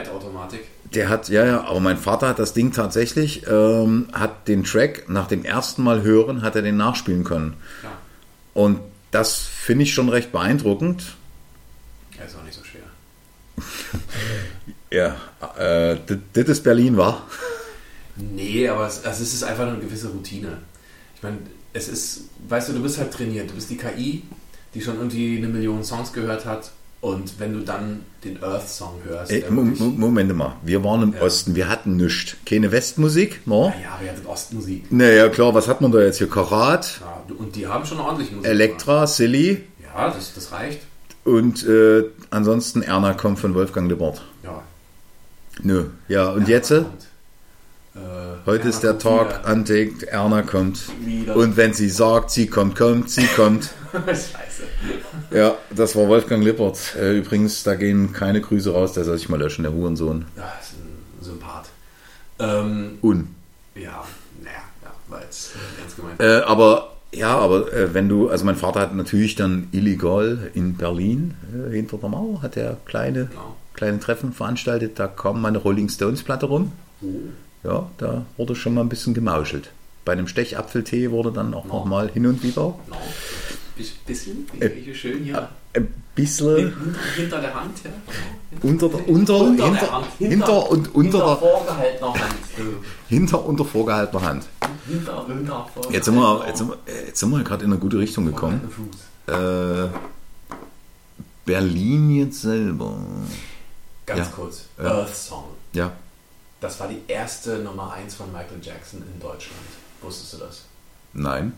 [0.95, 5.09] der hat, ja, ja, aber mein Vater hat das Ding tatsächlich, ähm, hat den Track
[5.09, 7.57] nach dem ersten Mal hören, hat er den nachspielen können.
[7.83, 7.91] Ja.
[8.55, 8.81] Und
[9.11, 11.17] das finde ich schon recht beeindruckend.
[12.19, 12.83] ja, ist auch nicht so schwer.
[14.91, 15.17] Ja,
[15.59, 15.99] äh,
[16.33, 17.27] das ist Berlin, war.
[18.35, 20.59] Nee, aber es, also es ist einfach eine gewisse Routine.
[21.17, 21.39] Ich meine,
[21.73, 23.51] es ist, weißt du, du bist halt trainiert.
[23.51, 24.23] Du bist die KI,
[24.75, 26.71] die schon irgendwie eine Million Songs gehört hat.
[27.01, 31.21] Und wenn du dann den Earth-Song hörst, Ey, Moment mal, wir waren im Ja.
[31.21, 32.35] Osten, wir hatten nichts.
[32.45, 33.73] Keine Westmusik, no?
[33.81, 34.91] ja, aber ihr hattet Ostmusik.
[34.91, 36.29] Naja, klar, was hat man da jetzt hier?
[36.29, 38.51] Karat, Ja, und die haben schon ordentlich Musik.
[38.51, 39.65] Elektra, Silly gemacht.
[39.97, 40.81] Ja, das, das reicht.
[41.23, 44.21] und äh, ansonsten Erna kommt von Wolfgang Lippert.
[44.43, 44.61] Ja.
[45.63, 46.71] Nö, ja, und Ja, jetzt?
[46.71, 47.07] kommt.
[47.99, 49.47] Äh, Heute Erna ist der Tag wieder.
[49.47, 50.81] antickt, Erna kommt.
[51.05, 51.37] Wieder.
[51.37, 53.71] Und wenn sie sagt, sie kommt, kommt, sie kommt.
[54.07, 54.33] Scheiße.
[55.31, 56.95] Ja, das war Wolfgang Lippert.
[56.97, 60.25] Äh, übrigens, da gehen keine Grüße raus, der soll sich mal löschen, der Hurensohn.
[60.37, 61.69] Ja, ist ein Sympath.
[62.39, 63.29] Ähm, Un.
[63.75, 64.05] ja,
[64.43, 66.21] naja, ja, war jetzt ernst gemeint.
[66.21, 70.75] Äh, aber ja, aber äh, wenn du, also mein Vater hat natürlich dann illegal in
[70.77, 73.57] Berlin äh, hinter der Mauer hat er kleine, Genau.
[73.75, 74.99] kleine Treffen veranstaltet.
[74.99, 76.73] Da kam meine Rolling Stones Platte rum.
[77.65, 79.71] Ja, da wurde schon mal ein bisschen gemauschelt.
[80.05, 82.97] Bei einem Stechapfeltee wurde dann auch noch mal hin und wieder No.
[83.77, 85.49] Bis- Bisschen, Äh, wie schön hier.
[85.75, 87.91] ein bisschen Hinter, hinter der Hand, ja.
[88.63, 92.35] unter, der- unter, Unter der hinter, Hand, hinter und unter hinter der, vorgehaltener Hand.
[92.59, 94.47] äh, hinter unter vorgehaltener Hand.
[94.89, 97.71] Hinter, hinter vorgehaltener Jetzt sind wir, jetzt sind wir, äh, jetzt sind wir gerade in
[97.73, 98.61] eine gute Richtung gekommen.
[99.29, 99.89] Äh,
[101.45, 102.97] Berlin jetzt selber.
[104.07, 104.25] Ganz Ja.
[104.35, 104.65] kurz.
[104.79, 104.85] Ja.
[104.85, 105.45] Earth Song.
[105.73, 105.93] Ja,
[106.61, 109.61] Das war die erste Nummer 1 von Michael Jackson in Deutschland.
[110.01, 110.63] Wusstest du das?
[111.13, 111.53] nein.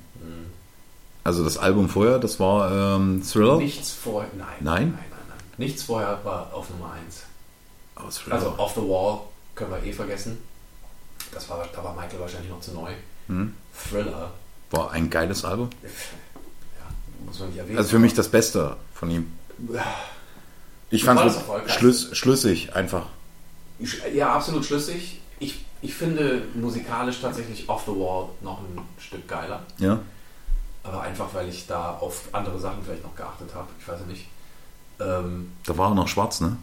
[1.23, 3.59] Also das Album vorher, das war ähm, Thriller.
[3.59, 4.31] Nichts vorher.
[4.37, 4.47] Nein.
[4.61, 4.83] Nein?
[4.93, 5.39] Nein, nein, nein.
[5.59, 7.23] Nichts vorher war auf Nummer 1.
[7.97, 8.33] Oh.
[8.33, 9.21] Also Off the Wall
[9.55, 10.39] können wir eh vergessen.
[11.33, 12.93] Das war, da war Michael wahrscheinlich noch zu neu.
[13.29, 13.55] Hm.
[13.91, 14.31] Thriller.
[14.71, 15.69] war ein geiles Album.
[15.83, 15.89] Ja,
[17.27, 17.79] muss man nicht erwähnen.
[17.79, 19.31] Also für mich das Beste von ihm.
[20.91, 23.07] Ich fand es schlüss, schlüssig einfach.
[24.15, 25.21] Ja, absolut schlüssig.
[25.39, 29.63] Ich, ich finde musikalisch tatsächlich Off the Wall noch ein Stück geiler.
[29.79, 29.99] Ja.
[30.83, 33.69] Aber einfach, weil ich da auf andere Sachen vielleicht noch geachtet habe.
[33.79, 34.29] Ich weiß nicht.
[35.01, 36.57] Ähm, Da war er noch schwarz, ne?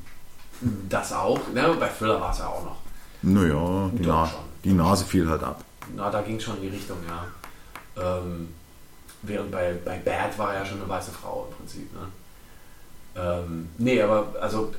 [0.89, 1.39] das auch.
[1.53, 2.77] Ne, bei Thriller war es ja auch noch.
[3.21, 4.39] Naja, die, Na schon.
[4.63, 5.63] die Nase fiel halt ab.
[5.95, 7.25] Na, da ging schon in die Richtung, ja.
[8.19, 8.49] Ähm,
[9.21, 11.91] während bei, bei Bad war ja schon eine weiße Frau im Prinzip.
[11.93, 12.07] Ne?
[13.15, 14.73] Ähm, nee, aber also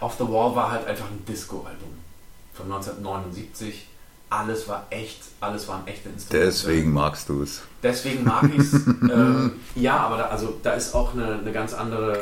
[0.00, 1.98] Off the Wall war halt einfach ein Disco-Album
[2.54, 3.88] von 1979.
[4.30, 6.46] Alles war echt, alles waren echte Instrumente.
[6.46, 7.62] Deswegen magst du es.
[7.82, 8.72] Deswegen mag ich es.
[8.86, 12.20] ähm, ja, aber da, also, da ist auch eine, eine ganz andere.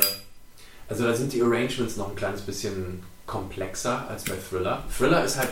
[0.89, 4.83] Also da sind die Arrangements noch ein kleines bisschen komplexer als bei Thriller.
[4.95, 5.49] Thriller ist halt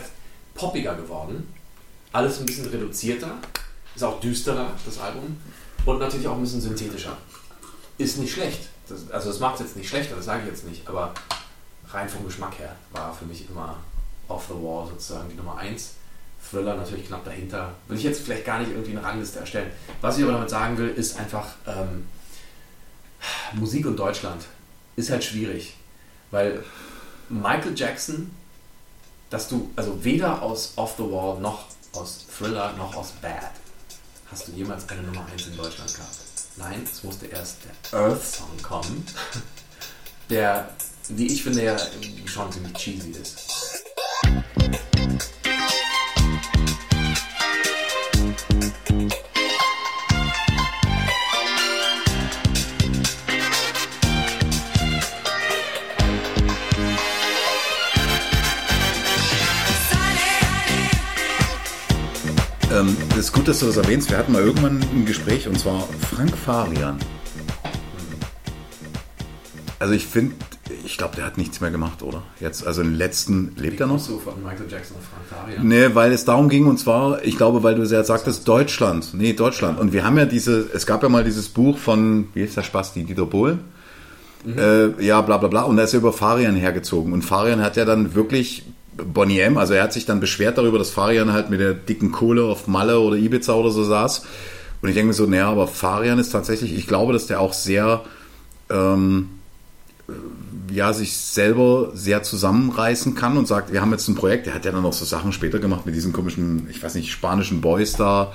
[0.54, 1.52] poppiger geworden.
[2.12, 3.32] Alles ein bisschen reduzierter.
[3.94, 5.36] Ist auch düsterer, das Album.
[5.84, 7.18] Und natürlich auch ein bisschen synthetischer.
[7.98, 8.68] Ist nicht schlecht.
[8.88, 10.88] Das, also das macht es jetzt nicht schlechter, das sage ich jetzt nicht.
[10.88, 11.12] Aber
[11.96, 13.78] rein vom Geschmack her war für mich immer
[14.28, 15.94] Off the Wall sozusagen die Nummer 1.
[16.50, 17.74] Thriller natürlich knapp dahinter.
[17.88, 19.70] Will ich jetzt vielleicht gar nicht irgendwie eine Rangliste erstellen.
[20.00, 22.06] Was ich aber damit sagen will, ist einfach, ähm,
[23.54, 24.44] Musik und Deutschland
[24.96, 25.74] ist halt schwierig.
[26.30, 26.62] Weil
[27.28, 28.30] Michael Jackson,
[29.30, 33.52] dass du, also weder aus Off the Wall noch aus Thriller noch aus Bad
[34.30, 36.16] hast du jemals eine Nummer 1 in Deutschland gehabt.
[36.56, 37.58] Nein, es musste erst
[37.92, 39.06] der Earth Song kommen,
[40.30, 40.68] der,
[41.08, 41.76] wie ich finde, ja
[42.24, 43.84] schon ziemlich cheesy ist.
[62.72, 64.10] Ähm, das ist gut, dass du das erwähnst.
[64.10, 66.98] Wir hatten mal irgendwann ein Gespräch und zwar Frank Farian.
[69.78, 70.34] Also ich finde,
[70.86, 72.22] ich glaube, der hat nichts mehr gemacht, oder?
[72.40, 73.98] Jetzt, also den letzten, lebt er noch?
[73.98, 75.64] So von Michael Jackson und Frank.
[75.64, 79.12] Nee, weil es darum ging, und zwar, ich glaube, weil du ja sagtest, Deutschland.
[79.12, 79.78] Nee, Deutschland.
[79.80, 82.62] Und wir haben ja diese, es gab ja mal dieses Buch von, wie ist der
[82.62, 83.60] Spasti, Dieter Bohlen?
[84.46, 85.62] Äh, ja, bla bla bla.
[85.62, 87.12] Und da ist er über Farian hergezogen.
[87.12, 88.64] Und Farian hat ja dann wirklich
[88.96, 92.12] Bonnie M, also er hat sich dann beschwert darüber, dass Farian halt mit der dicken
[92.12, 94.24] Kohle auf Malle oder Ibiza oder so saß.
[94.80, 97.52] Und ich denke mir so, naja, aber Farian ist tatsächlich, ich glaube, dass der auch
[97.52, 98.02] sehr,
[98.70, 99.35] ähm,
[100.70, 104.64] ja, sich selber sehr zusammenreißen kann und sagt, wir haben jetzt ein Projekt, der hat
[104.64, 107.94] ja dann noch so Sachen später gemacht mit diesen komischen, ich weiß nicht, spanischen Boys
[107.94, 108.32] da.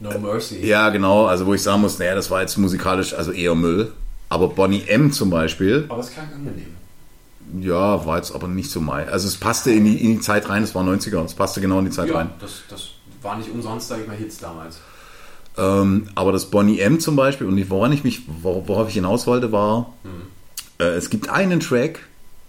[0.00, 0.64] No Mercy.
[0.64, 3.92] Ja, genau, also wo ich sagen muss, naja, das war jetzt musikalisch also eher Müll.
[4.28, 6.76] Aber Bonnie M zum Beispiel, Aber es klang angenehm.
[7.60, 9.08] ja, war jetzt aber nicht so mein.
[9.08, 11.78] Also es passte in die, in die Zeit rein, es war 90er, es passte genau
[11.80, 12.30] in die Zeit Ja, rein.
[12.40, 12.88] das, das
[13.22, 14.78] war nicht umsonst, sage ich mal, Hits damals.
[15.56, 19.26] Ähm, aber das Bonnie M zum Beispiel, und woran ich mich, wor- worauf ich hinaus
[19.26, 20.08] wollte, war, äh,
[20.84, 22.00] es gibt einen Track,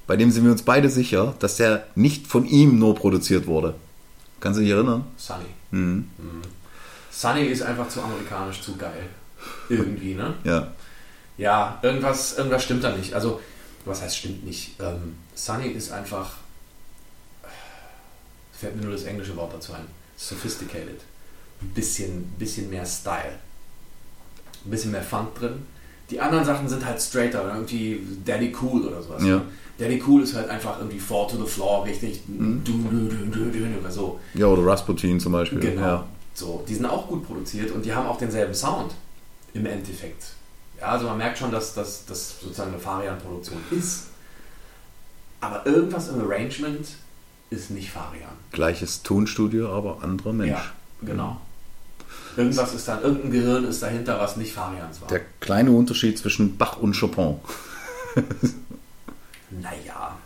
[0.07, 3.75] bei dem sind wir uns beide sicher, dass der nicht von ihm nur produziert wurde.
[4.39, 5.05] Kannst du dich erinnern?
[5.17, 5.45] Sunny.
[5.71, 6.09] Mhm.
[7.11, 9.09] Sunny ist einfach zu amerikanisch, zu geil.
[9.69, 10.33] Irgendwie, ne?
[10.43, 10.71] Ja.
[11.37, 13.13] Ja, irgendwas, irgendwas stimmt da nicht.
[13.13, 13.39] Also,
[13.85, 14.79] was heißt stimmt nicht?
[14.79, 16.31] Ähm, Sunny ist einfach.
[18.51, 19.85] Fällt mir nur das englische Wort dazu ein.
[20.17, 20.99] Sophisticated.
[21.61, 23.39] Ein bisschen, bisschen mehr Style.
[24.65, 25.65] Ein bisschen mehr Funk drin.
[26.09, 29.23] Die anderen Sachen sind halt straighter, irgendwie Daddy Cool oder sowas.
[29.23, 29.41] Ja.
[29.77, 32.21] Daddy Cool ist halt einfach irgendwie Fall to the Floor, richtig.
[32.27, 34.19] Du, du, du, du, du, oder so.
[34.33, 35.59] Ja, oder Rasputin zum Beispiel.
[35.59, 35.81] Genau.
[35.81, 36.07] Ja.
[36.33, 38.93] So, die sind auch gut produziert und die haben auch denselben Sound
[39.53, 40.33] im Endeffekt.
[40.79, 44.07] Ja, also man merkt schon, dass das sozusagen eine Farian-Produktion ist.
[45.41, 46.87] Aber irgendwas im Arrangement
[47.49, 48.31] ist nicht Farian.
[48.51, 50.51] Gleiches Tonstudio, aber anderer Mensch.
[50.51, 50.65] Ja,
[51.01, 51.41] genau.
[52.39, 55.07] Irgendwas ist da, irgendein Gehirn ist dahinter, was nicht Farians war.
[55.09, 57.35] Der kleine Unterschied zwischen Bach und Chopin.
[59.51, 60.17] naja.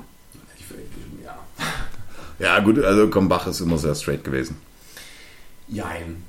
[0.57, 0.65] Ich,
[1.23, 1.37] ja.
[2.39, 4.57] Ja, gut, also komm, Bach ist immer sehr straight gewesen.
[5.67, 6.23] Jein.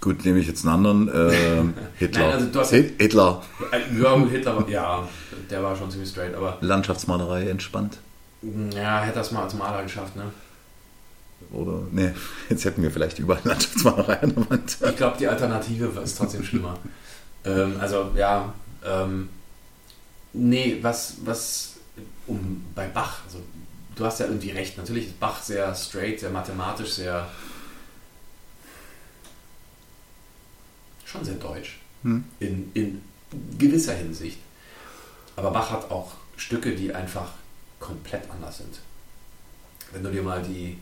[0.00, 1.08] Gut, nehme ich jetzt einen anderen.
[1.08, 1.62] Äh,
[1.98, 2.20] Hitler.
[2.22, 3.42] Nein, also du hast- Hit- Hitler.
[4.00, 5.08] Ja, gut, Hitler, ja,
[5.50, 7.98] der war schon ziemlich straight, aber Landschaftsmalerei entspannt.
[8.74, 10.24] ja, hätte das mal als Maler geschafft, ne?
[11.52, 12.14] Oder, ne,
[12.48, 14.78] jetzt hätten wir vielleicht überall Landschaftsmalerei an der Wand.
[14.88, 16.78] Ich glaube, die Alternative ist trotzdem schlimmer.
[17.44, 18.52] ähm, also, ja,
[18.84, 19.28] ähm,
[20.32, 21.76] nee, was, was,
[22.26, 23.38] um, bei Bach, also,
[23.96, 27.28] du hast ja irgendwie recht, natürlich ist Bach sehr straight, sehr mathematisch, sehr,
[31.04, 32.24] schon sehr deutsch, Hm.
[32.38, 33.02] in, in
[33.58, 34.38] gewisser Hinsicht.
[35.36, 37.28] Aber Bach hat auch Stücke, die einfach
[37.78, 38.78] komplett anders sind.
[39.92, 40.78] Wenn du dir mal die,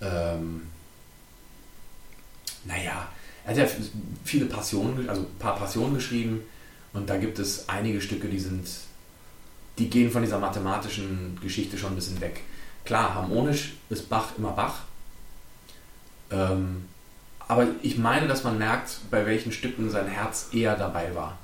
[0.00, 0.62] ähm,
[2.64, 3.08] naja,
[3.44, 3.66] er hat ja
[4.24, 6.42] viele Passionen, also ein paar Passionen geschrieben
[6.92, 8.68] und da gibt es einige Stücke, die sind,
[9.78, 12.42] die gehen von dieser mathematischen Geschichte schon ein bisschen weg.
[12.84, 14.80] Klar, harmonisch ist Bach immer Bach,
[16.30, 16.84] ähm,
[17.48, 21.38] aber ich meine, dass man merkt, bei welchen Stücken sein Herz eher dabei war.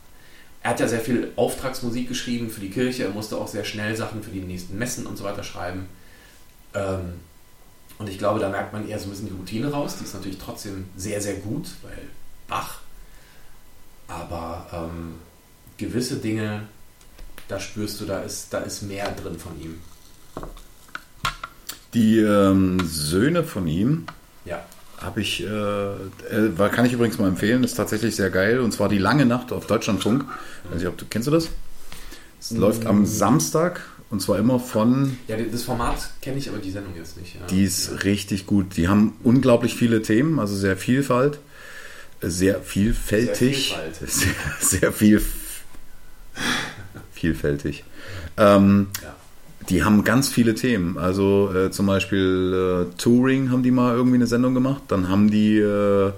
[0.63, 3.97] Er hat ja sehr viel Auftragsmusik geschrieben für die Kirche, er musste auch sehr schnell
[3.97, 5.89] Sachen für die nächsten Messen und so weiter schreiben.
[6.75, 7.15] Ähm,
[7.99, 9.97] und ich glaube, da merkt man eher so ein bisschen die Routine raus.
[9.99, 11.99] Die ist natürlich trotzdem sehr, sehr gut, weil
[12.49, 12.81] Bach.
[14.09, 15.15] Aber ähm,
[15.79, 16.63] gewisse Dinge,
[17.49, 19.81] da spürst du, da ist, da ist mehr drin von ihm.
[21.95, 24.07] Die ähm, Söhne von ihm
[24.45, 24.63] Ja.
[24.99, 28.61] habe ich, äh, äh, kann ich übrigens mal empfehlen, ist tatsächlich sehr geil.
[28.61, 30.25] Und zwar die lange Nacht auf Deutschlandfunk.
[30.71, 31.49] Weiß nicht, ob du, kennst du das?
[32.39, 33.81] Es läuft am Samstag
[34.11, 37.35] und zwar immer von Ja, das Format kenne ich, aber die Sendung jetzt nicht.
[37.35, 37.47] Ja.
[37.49, 38.77] Die ist richtig gut.
[38.77, 41.39] Die haben unglaublich viele Themen, also sehr Vielfalt,
[42.21, 45.21] sehr vielfältig, Sehr sehr, sehr viel,
[47.13, 47.85] vielfältig.
[48.37, 49.15] Ähm, Ja.
[49.69, 50.99] die haben ganz viele Themen.
[50.99, 54.83] Also äh, zum Beispiel äh, Touring haben die mal irgendwie eine Sendung gemacht.
[54.89, 56.13] Dann haben die äh,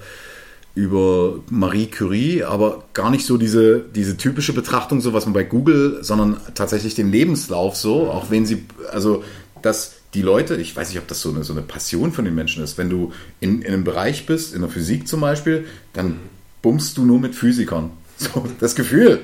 [0.75, 5.45] über Marie Curie, aber gar nicht so diese, diese typische Betrachtung, so was man bei
[5.45, 9.25] Google, sondern tatsächlich den Lebenslauf so, auch wenn sie, also
[9.62, 12.35] dass die Leute, ich weiß nicht, ob das so eine, so eine Passion von den
[12.35, 16.19] Menschen ist, wenn du in, in einem Bereich bist, in der Physik zum Beispiel, dann
[16.62, 17.91] bummst du nur mit Physikern.
[18.21, 19.21] So, das Gefühl.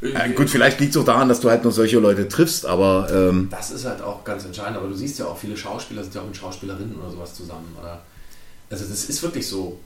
[0.00, 3.08] Äh, gut, vielleicht liegt es auch daran, dass du halt nur solche Leute triffst, aber
[3.12, 6.14] ähm, Das ist halt auch ganz entscheidend, aber du siehst ja auch, viele Schauspieler sind
[6.14, 7.76] ja auch mit Schauspielerinnen oder sowas zusammen.
[7.78, 8.00] Oder?
[8.70, 9.78] Also das ist wirklich so.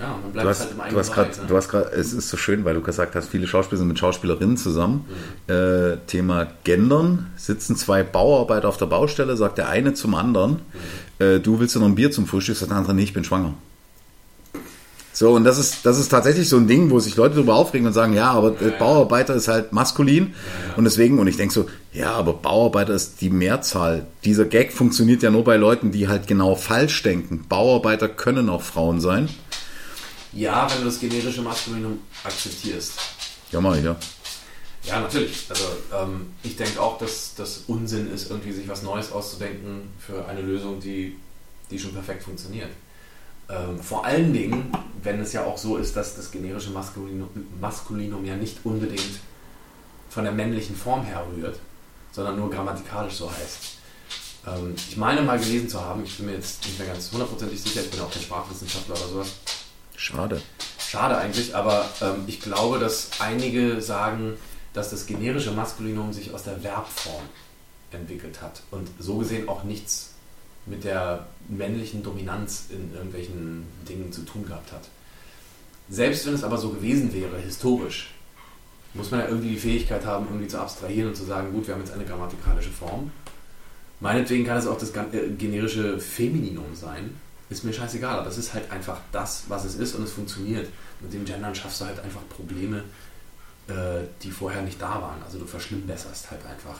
[0.00, 1.46] Ja, man bleibt du hast, halt im du hast gerade, Bereich, ne?
[1.48, 3.98] du hast gerade, es ist so schön, weil du gesagt hast, viele Schauspieler sind mit
[3.98, 5.04] Schauspielerinnen zusammen.
[5.46, 10.60] Äh, Thema Gendern, sitzen zwei Bauarbeiter auf der Baustelle, sagt der eine zum anderen,
[11.18, 13.24] äh, du willst ja noch ein Bier zum Frühstück, sagt der andere, nee, ich bin
[13.24, 13.54] schwanger.
[15.18, 17.88] So, und das ist, das ist tatsächlich so ein Ding, wo sich Leute darüber aufregen
[17.88, 20.32] und sagen, ja, aber äh, Bauarbeiter ist halt maskulin.
[20.76, 24.06] Und deswegen, und ich denke so, ja, aber Bauarbeiter ist die Mehrzahl.
[24.24, 27.46] Dieser Gag funktioniert ja nur bei Leuten, die halt genau falsch denken.
[27.48, 29.28] Bauarbeiter können auch Frauen sein.
[30.32, 32.92] Ja, wenn du das generische Maskulinum akzeptierst.
[33.50, 33.96] Ja, mach ich, ja.
[34.84, 35.46] Ja, natürlich.
[35.48, 35.64] Also
[35.94, 40.40] ähm, ich denke auch, dass das Unsinn ist, irgendwie sich was Neues auszudenken für eine
[40.40, 41.16] Lösung, die,
[41.70, 42.70] die schon perfekt funktioniert.
[43.50, 44.72] Ähm, vor allen Dingen,
[45.02, 47.28] wenn es ja auch so ist, dass das generische Maskulinum,
[47.60, 49.20] Maskulinum ja nicht unbedingt
[50.10, 51.58] von der männlichen Form her rührt,
[52.12, 53.78] sondern nur grammatikalisch so heißt.
[54.46, 57.60] Ähm, ich meine mal gelesen zu haben, ich bin mir jetzt nicht mehr ganz hundertprozentig
[57.60, 59.28] sicher, ich bin auch kein Sprachwissenschaftler oder sowas,
[59.98, 60.40] Schade.
[60.78, 64.34] Schade eigentlich, aber ähm, ich glaube, dass einige sagen,
[64.72, 67.24] dass das generische Maskulinum sich aus der Verbform
[67.90, 70.14] entwickelt hat und so gesehen auch nichts
[70.66, 74.88] mit der männlichen Dominanz in irgendwelchen Dingen zu tun gehabt hat.
[75.88, 78.14] Selbst wenn es aber so gewesen wäre, historisch,
[78.94, 81.74] muss man ja irgendwie die Fähigkeit haben, irgendwie zu abstrahieren und zu sagen, gut, wir
[81.74, 83.10] haben jetzt eine grammatikalische Form.
[83.98, 87.18] Meinetwegen kann es auch das äh, generische Femininum sein.
[87.50, 90.68] Ist mir scheißegal, aber das ist halt einfach das, was es ist und es funktioniert.
[91.00, 92.84] Mit dem Gendern schaffst du halt einfach Probleme,
[93.68, 95.22] äh, die vorher nicht da waren.
[95.24, 96.78] Also du verschlimmbesserst halt einfach.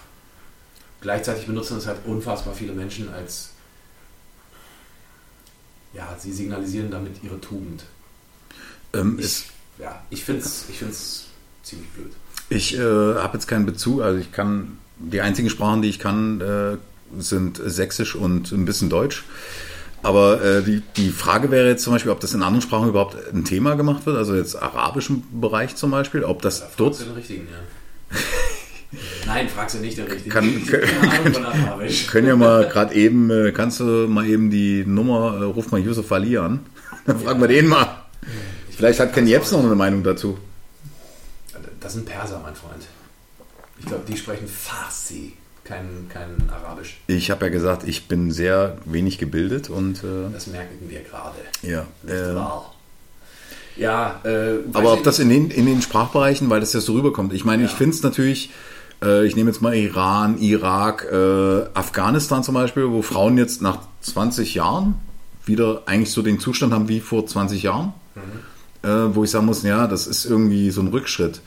[1.00, 3.50] Gleichzeitig benutzen es halt unfassbar viele Menschen als,
[5.94, 7.84] ja, sie signalisieren damit ihre Tugend.
[8.92, 9.44] Ähm, Ich, es,
[9.78, 11.26] ja, ich finde es ich find's
[11.62, 12.12] ziemlich blöd.
[12.50, 16.40] ich äh, habe jetzt keinen Bezug, also ich kann, die einzigen Sprachen, die ich kann,
[16.40, 16.76] äh,
[17.18, 19.24] sind Sächsisch und ein bisschen Deutsch.
[20.02, 23.16] Aber äh, die, die Frage wäre jetzt zum Beispiel, ob das in anderen Sprachen überhaupt
[23.32, 27.00] ein Thema gemacht wird, also jetzt arabischen Bereich zum Beispiel, ob das Da fragst dort
[27.00, 28.16] den richtigen, ja.
[29.26, 30.30] Nein, fragst du nicht den richtigen.
[30.30, 32.06] Kann- Ich von Arabisch.
[32.10, 35.80] können ja mal gerade eben, äh, kannst du mal eben die Nummer, äh, ruf mal
[35.80, 36.60] Yusuf Ali an,
[37.06, 37.86] dann fragen wir den mal.
[38.70, 40.38] Vielleicht hat Ken Jebs noch eine Meinung dazu.
[41.80, 42.82] Das sind Perser, mein Freund.
[43.80, 45.34] Ich glaube, die sprechen Farsi,
[45.68, 46.98] kein, kein Arabisch.
[47.06, 51.36] Ich habe ja gesagt, ich bin sehr wenig gebildet und äh, Das merken wir gerade.
[51.62, 51.86] ja.
[52.02, 52.74] Nicht Äh, wahr?
[53.76, 56.94] Ja, äh, aber ob ich das in den, in den Sprachbereichen, weil das ja so
[56.94, 57.32] rüberkommt.
[57.32, 57.76] Ich meine, ich Ja.
[57.76, 58.50] finde es natürlich,
[59.02, 63.78] äh, ich nehme jetzt mal Iran, Irak, äh, Afghanistan zum Beispiel, wo Frauen jetzt nach
[64.00, 64.94] 20 Jahren
[65.46, 67.92] wieder eigentlich so den Zustand haben wie vor 20 Jahren,
[68.82, 71.40] äh, wo ich sagen muss, ja, das ist irgendwie so ein Rückschritt.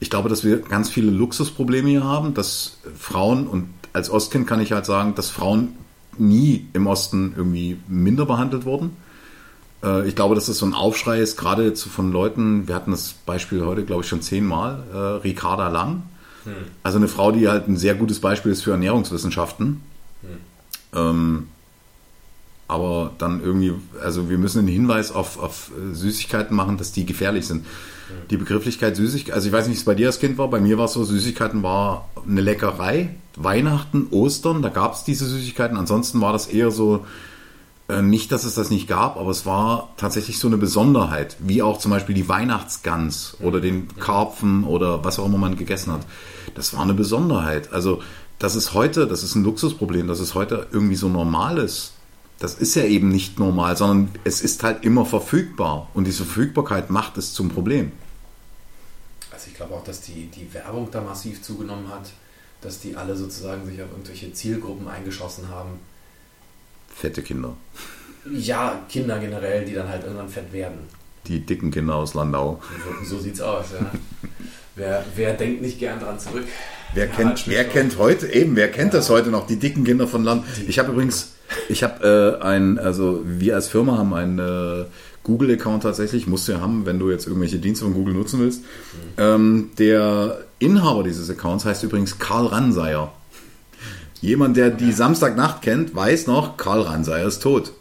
[0.00, 4.60] Ich glaube, dass wir ganz viele Luxusprobleme hier haben, dass Frauen, und als Ostkind kann
[4.60, 5.74] ich halt sagen, dass Frauen
[6.16, 8.96] nie im Osten irgendwie minder behandelt wurden.
[9.82, 13.14] Äh, Ich glaube, dass das so ein Aufschrei ist, gerade von Leuten, wir hatten das
[13.26, 16.02] Beispiel heute, glaube ich, schon zehnmal, äh, Ricarda Lang.
[16.82, 19.80] Also eine Frau, die halt ein sehr gutes Beispiel ist für Ernährungswissenschaften.
[20.94, 21.48] Ähm,
[22.68, 23.72] aber dann irgendwie,
[24.02, 27.66] also wir müssen einen Hinweis auf, auf Süßigkeiten machen, dass die gefährlich sind.
[28.30, 30.60] Die Begrifflichkeit Süßigkeiten, also ich weiß nicht, wie es bei dir als Kind war, bei
[30.60, 35.76] mir war es so, Süßigkeiten war eine Leckerei, Weihnachten, Ostern, da gab es diese Süßigkeiten,
[35.76, 37.04] ansonsten war das eher so,
[37.88, 41.62] äh, nicht, dass es das nicht gab, aber es war tatsächlich so eine Besonderheit, wie
[41.62, 46.02] auch zum Beispiel die Weihnachtsgans oder den Karpfen oder was auch immer man gegessen hat.
[46.54, 47.72] Das war eine Besonderheit.
[47.72, 48.02] Also
[48.38, 51.94] das ist heute, das ist ein Luxusproblem, dass es heute irgendwie so normal ist.
[52.38, 56.88] Das ist ja eben nicht normal, sondern es ist halt immer verfügbar und diese Verfügbarkeit
[56.88, 57.90] macht es zum Problem.
[59.32, 62.12] Also ich glaube auch, dass die, die Werbung da massiv zugenommen hat,
[62.60, 65.80] dass die alle sozusagen sich auf irgendwelche Zielgruppen eingeschossen haben.
[66.94, 67.56] Fette Kinder.
[68.32, 70.78] Ja, Kinder generell, die dann halt irgendwann fett werden.
[71.26, 72.60] Die dicken Kinder aus Landau.
[73.04, 73.90] So, so sieht's aus, ja.
[74.76, 76.44] wer, wer denkt nicht gern dran zurück?
[76.94, 79.84] Wer Ja, kennt, halt wer kennt heute, eben, wer kennt das heute noch, die dicken
[79.84, 80.44] Kinder von Land?
[80.66, 81.34] Ich habe übrigens,
[81.68, 84.84] ich habe äh, ein, also wir als Firma haben einen äh,
[85.24, 88.62] Google-Account tatsächlich, musst du ja haben, wenn du jetzt irgendwelche Dienste von Google nutzen willst.
[89.18, 93.12] Ähm, der Inhaber dieses Accounts heißt übrigens Karl Ranseier.
[94.20, 97.72] Jemand, der die Samstagnacht kennt, weiß noch, Karl Ranseier ist tot.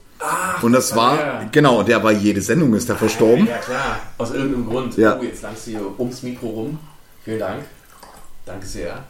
[0.62, 1.50] und das war war, der.
[1.52, 3.48] genau, und der bei jede Sendung ist er verstorben.
[3.48, 4.00] Ja, klar.
[4.18, 4.98] Aus irgendeinem Grund.
[4.98, 5.18] Ja.
[5.20, 6.80] Oh, jetzt langst du hier ums Mikro rum.
[7.24, 7.64] Vielen Dank.
[8.46, 9.04] Danke sehr.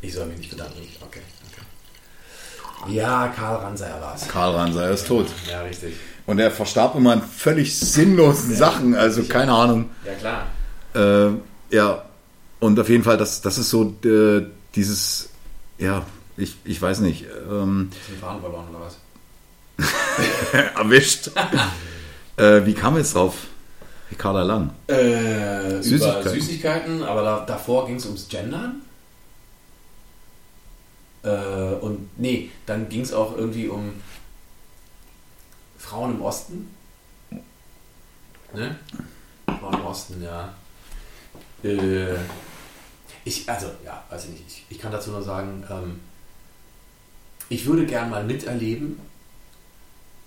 [0.00, 0.80] Ich soll mich nicht bedanken.
[1.00, 1.20] Okay.
[2.86, 4.28] Ja, Karl Ranseier war es.
[4.28, 5.26] Karl Ranseier ist tot.
[5.50, 5.94] Ja, richtig.
[6.26, 9.90] Und er verstarb immer an völlig sinnlosen Sachen, also keine Ahnung.
[10.04, 10.46] Ja, klar.
[10.94, 12.04] Äh, ja,
[12.60, 15.30] und auf jeden Fall, das, das ist so äh, dieses,
[15.78, 16.04] ja,
[16.36, 18.98] ich, ich weiß nicht, ähm, ein Faden verloren oder was?
[20.76, 21.30] erwischt.
[22.36, 23.34] äh, wie kam jetzt drauf?
[24.10, 24.70] Ricarda Lang.
[24.86, 26.20] Äh, Süßigkeiten.
[26.20, 28.82] Über Süßigkeiten, aber da, davor ging es ums Gendern.
[31.22, 33.94] Äh, und nee, dann ging es auch irgendwie um
[35.78, 36.74] Frauen im Osten.
[38.52, 38.78] Ne?
[39.46, 40.54] Frauen im Osten, ja.
[41.62, 42.14] Äh,
[43.24, 44.44] ich, also, ja, weiß ich nicht.
[44.46, 46.00] Ich, ich kann dazu nur sagen, ähm,
[47.48, 49.00] ich würde gern mal miterleben,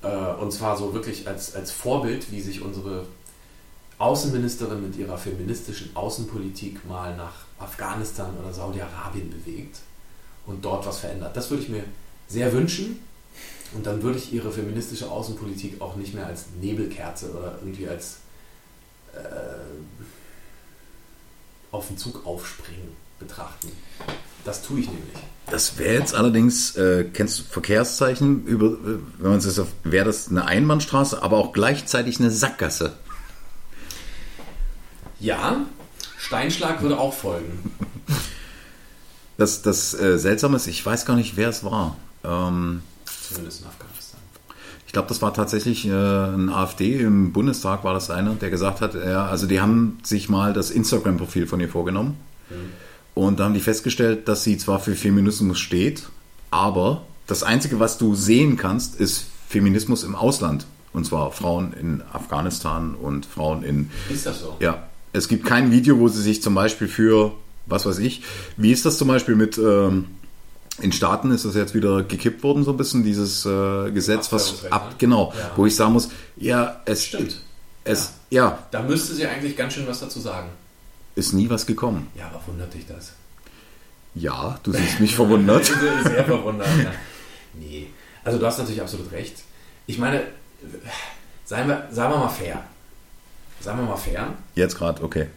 [0.01, 3.05] äh, und zwar so wirklich als, als Vorbild, wie sich unsere
[3.97, 9.77] Außenministerin mit ihrer feministischen Außenpolitik mal nach Afghanistan oder Saudi-Arabien bewegt
[10.45, 11.35] und dort was verändert.
[11.35, 11.83] Das würde ich mir
[12.27, 12.99] sehr wünschen.
[13.73, 18.17] Und dann würde ich ihre feministische Außenpolitik auch nicht mehr als Nebelkerze oder irgendwie als
[19.13, 19.17] äh,
[21.71, 23.71] auf den Zug aufspringen betrachten.
[24.43, 25.17] Das tue ich nämlich.
[25.49, 30.29] Das wäre jetzt allerdings, äh, kennst du Verkehrszeichen, über, äh, wenn man es wäre das
[30.29, 32.93] eine Einbahnstraße, aber auch gleichzeitig eine Sackgasse.
[35.19, 35.65] Ja,
[36.17, 37.71] Steinschlag würde auch folgen.
[39.41, 41.97] Das, das äh, Seltsame ist, ich weiß gar nicht, wer es war.
[42.23, 42.83] Ähm,
[43.27, 44.19] Zumindest in Afghanistan.
[44.85, 48.81] ich glaube, das war tatsächlich äh, ein AfD im Bundestag, war das einer, der gesagt
[48.81, 52.17] hat, ja, also die haben sich mal das Instagram-Profil von ihr vorgenommen.
[53.15, 56.03] Und da haben die festgestellt, dass sie zwar für Feminismus steht,
[56.51, 60.67] aber das Einzige, was du sehen kannst, ist Feminismus im Ausland.
[60.93, 64.57] Und zwar Frauen in Afghanistan und Frauen in Ist das so?
[64.59, 64.83] Ja,
[65.13, 67.31] es gibt kein Video, wo sie sich zum Beispiel für,
[67.71, 68.21] was weiß ich,
[68.57, 70.07] wie ist das zum Beispiel mit, ähm,
[70.79, 74.63] in Staaten ist das jetzt wieder gekippt worden, so ein bisschen, dieses äh, Gesetz, was
[74.63, 74.95] Abtreibungsrecht, ab, ne?
[74.97, 75.51] genau, Ja.
[75.55, 77.41] wo ich sagen muss, ja, es Stimmt.
[77.83, 78.59] Es, ja.
[78.71, 80.49] Da müsste sie eigentlich ganz schön was dazu sagen.
[81.15, 82.07] ist nie was gekommen.
[82.15, 83.13] Ja, aber wundert dich das?
[84.13, 85.65] Ja, du siehst mich verwundert.
[86.03, 86.67] Sehr verwundert.
[86.83, 86.91] Ja.
[87.53, 87.87] Nee.
[88.23, 89.35] Also du hast natürlich absolut recht.
[89.87, 90.21] Ich meine,
[91.45, 92.63] seien wir, sagen wir mal fair.
[93.59, 94.33] Sagen wir mal fair.
[94.55, 95.27] Jetzt gerade, okay.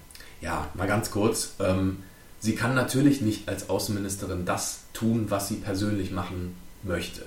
[0.41, 1.55] Ja, mal ganz kurz.
[1.61, 2.03] Ähm,
[2.45, 7.23] sie kann natürlich nicht als Außenministerin das tun, was sie persönlich machen möchte.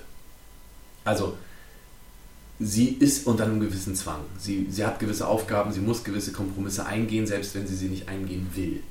[1.05, 1.35] Also,
[2.59, 4.19] sie ist unter einem gewissen Zwang.
[4.37, 8.07] Sie, sie hat gewisse Aufgaben, sie muss gewisse Kompromisse eingehen, selbst wenn sie sie nicht
[8.07, 8.83] eingehen will.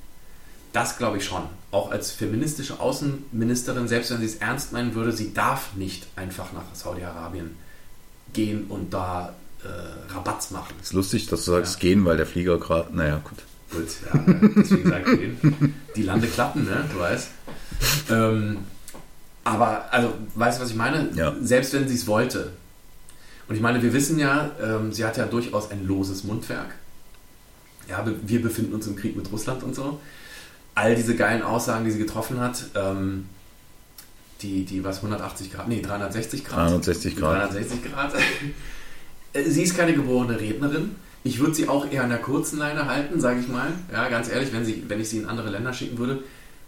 [0.72, 1.42] Das glaube ich schon.
[1.70, 6.52] Auch als feministische Außenministerin, selbst wenn sie es ernst meinen würde, sie darf nicht einfach
[6.52, 7.56] nach Saudi-Arabien
[8.32, 10.74] gehen und da äh, Rabatz machen.
[10.82, 13.38] Ist lustig, dass du sagst gehen, weil der Flieger gerade, naja, gut.
[13.76, 15.74] Gut, ja, deswegen sage ich den.
[15.94, 16.84] Die Lande klappen, ne?
[16.92, 17.28] Du weißt.
[18.10, 18.58] Ähm,
[19.44, 21.10] aber, also, weißt du, was ich meine?
[21.14, 21.34] Ja.
[21.40, 22.52] Selbst wenn sie es wollte.
[23.48, 26.74] Und ich meine, wir wissen ja, ähm, sie hat ja durchaus ein loses Mundwerk.
[27.88, 30.00] Ja, wir befinden uns im Krieg mit Russland und so.
[30.74, 33.26] All diese geilen Aussagen, die sie getroffen hat, ähm,
[34.42, 36.70] die, die, was, 180 Grad, nee, 360 Grad.
[36.70, 37.52] 360 Grad.
[37.52, 38.12] 360 Grad.
[39.46, 40.96] Sie ist keine geborene Rednerin.
[41.26, 43.72] Ich würde sie auch eher an der kurzen Leine halten, sage ich mal.
[43.92, 46.22] Ja, ganz ehrlich, wenn, sie, wenn ich sie in andere Länder schicken würde,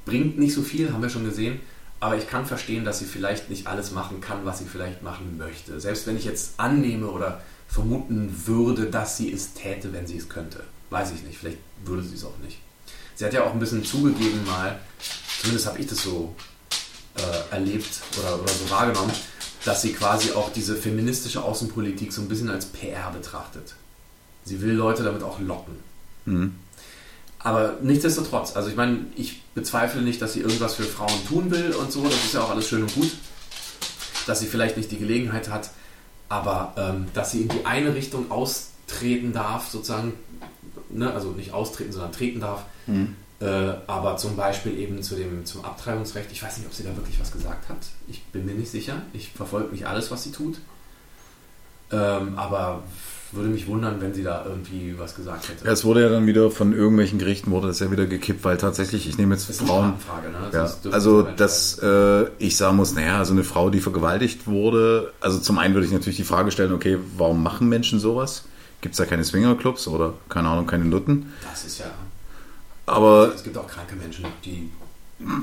[0.05, 1.61] bringt nicht so viel, haben wir schon gesehen.
[2.01, 5.39] Aber ich kann verstehen, dass sie vielleicht nicht alles machen kann, was sie vielleicht machen
[5.39, 5.79] möchte.
[5.79, 10.29] Selbst wenn ich jetzt annehme oder vermuten würde, dass sie es täte, wenn sie es
[10.29, 10.65] könnte.
[10.91, 12.59] Weiß ich nicht, vielleicht würde sie es auch nicht.
[13.15, 14.81] Sie hat ja auch ein bisschen zugegeben mal,
[15.41, 16.35] zumindest habe ich das so
[17.17, 19.13] äh, erlebt oder, oder so wahrgenommen,
[19.65, 23.75] dass sie quasi auch diese feministische Außenpolitik so ein bisschen als PR betrachtet.
[24.49, 25.77] Sie will Leute damit auch locken.
[27.41, 31.73] Aber nichtsdestotrotz, also ich meine, ich bezweifle nicht, dass sie irgendwas für Frauen tun will
[31.73, 33.13] und so, das ist ja auch alles schön und gut,
[34.27, 35.71] dass sie vielleicht nicht die Gelegenheit hat,
[36.29, 40.15] aber ähm, dass sie in die eine Richtung austreten darf, sozusagen,
[40.91, 42.65] ne, also nicht austreten, sondern treten darf,
[43.41, 46.97] äh, aber zum Beispiel eben zu dem, zum Abtreibungsrecht, ich weiß nicht, ob sie da
[46.97, 47.79] wirklich was gesagt hat,
[48.09, 50.59] ich bin mir nicht sicher, ich verfolge nicht alles, was sie tut,
[51.93, 52.83] ähm, aber
[53.33, 55.69] würde mich wundern, wenn sie da irgendwie was gesagt hätte.
[55.69, 59.09] Es wurde ja dann wieder von irgendwelchen Gerichten wurde das ja wieder gekippt, weil tatsächlich,
[59.09, 59.95] ich nehme jetzt Das ist Frauen.
[59.99, 60.39] Frage, ne?
[60.53, 65.13] Ja, Das also, dass äh, ich sagen muss, naja, also eine Frau, die vergewaltigt wurde,
[65.21, 68.45] also zum einen würde ich natürlich die Frage stellen, okay, warum machen Menschen sowas?
[68.81, 71.33] Gibt es da keine Swingerclubs oder, keine Ahnung, keine Nutten?
[71.51, 71.87] Das ist ja.
[72.87, 74.71] Aber Es gibt auch kranke Menschen, die.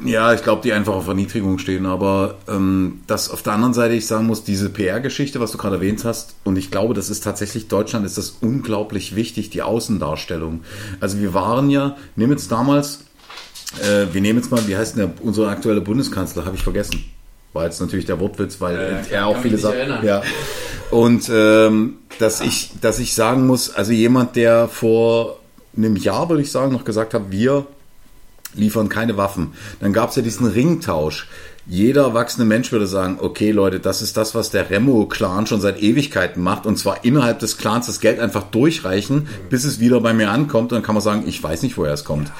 [0.06, 1.86] Ja, ich glaube, die einfach auf Erniedrigung stehen.
[1.86, 5.76] Aber ähm, das auf der anderen Seite, ich sagen muss, diese PR-Geschichte, was du gerade
[5.76, 10.62] erwähnt hast, und ich glaube, das ist tatsächlich, Deutschland ist das unglaublich wichtig, die Außendarstellung.
[11.02, 13.04] Also wir waren ja, nehmen jetzt damals,
[13.82, 17.04] äh, wir nehmen jetzt mal, wie heißt denn der, unser aktueller Bundeskanzler, habe ich vergessen.
[17.52, 20.06] War jetzt natürlich der Wortwitz, weil Ja, ja, er auch kann viele Sachen.
[20.06, 20.24] Ja.
[20.90, 25.40] Und ähm, dass ich, dass ich sagen muss, also jemand, der vor
[25.76, 27.66] einem Jahr, würde ich sagen, noch gesagt hat, wir
[28.54, 29.54] liefern keine Waffen.
[29.80, 31.28] Dann gab es ja diesen Ringtausch.
[31.68, 35.82] Jeder erwachsene Mensch würde sagen, okay Leute, das ist das, was der Remo-Clan schon seit
[35.82, 36.68] Ewigkeiten macht.
[36.68, 40.72] Und zwar innerhalb des Clans das Geld einfach durchreichen, bis es wieder bei mir ankommt.
[40.72, 42.32] Und dann kann man sagen, ich weiß nicht, woher es kommt.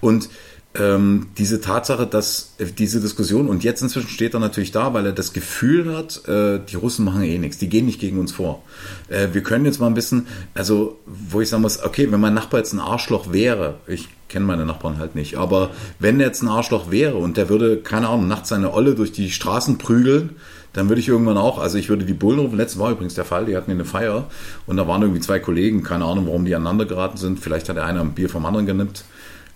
[0.00, 0.28] Und
[0.74, 5.04] ähm, diese Tatsache, dass äh, diese Diskussion und jetzt inzwischen steht er natürlich da, weil
[5.04, 8.32] er das Gefühl hat, äh, die Russen machen eh nichts, die gehen nicht gegen uns
[8.32, 8.62] vor.
[9.08, 12.34] Äh, wir können jetzt mal ein bisschen, also wo ich sagen muss, okay, wenn mein
[12.34, 16.42] Nachbar jetzt ein Arschloch wäre, ich kenne meine Nachbarn halt nicht, aber wenn er jetzt
[16.42, 20.36] ein Arschloch wäre und der würde, keine Ahnung, nachts seine Olle durch die Straßen prügeln,
[20.72, 23.26] dann würde ich irgendwann auch, also ich würde die Bullen rufen, letztes war übrigens der
[23.26, 24.30] Fall, die hatten eine Feier
[24.66, 27.76] und da waren irgendwie zwei Kollegen, keine Ahnung, warum die aneinander geraten sind, vielleicht hat
[27.76, 29.04] der eine ein Bier vom anderen genippt,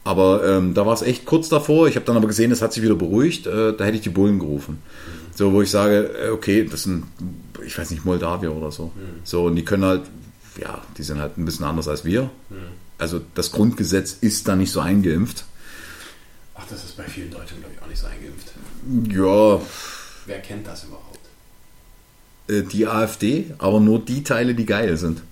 [0.06, 2.72] aber ähm, da war es echt kurz davor, ich habe dann aber gesehen, es hat
[2.72, 4.80] sich wieder beruhigt, äh, da hätte ich die Bullen gerufen.
[5.34, 7.04] So, wo ich sage, äh, okay, das sind,
[7.66, 8.92] ich weiß nicht, Moldawier oder so.
[9.24, 10.02] So, und die können halt,
[10.60, 12.30] ja, die sind halt ein bisschen anders als wir.
[12.98, 15.44] Also das Grundgesetz ist da nicht so eingeimpft.
[16.54, 18.52] Ach, das ist bei vielen Deutschen, glaube ich, auch nicht so eingeimpft.
[19.14, 19.60] Ja,
[20.26, 21.18] Wer kennt das überhaupt?
[22.48, 25.22] äh, die AfD, aber nur die Teile, die geil sind.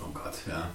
[0.00, 0.70] Oh Gott, ja.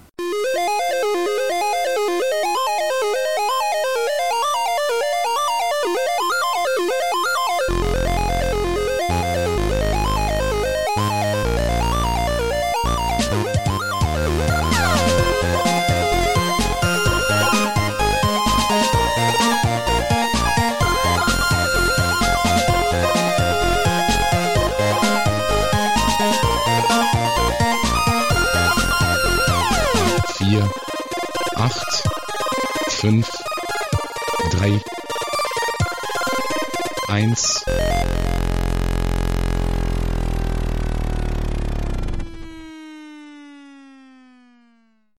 [33.00, 33.39] Fünf,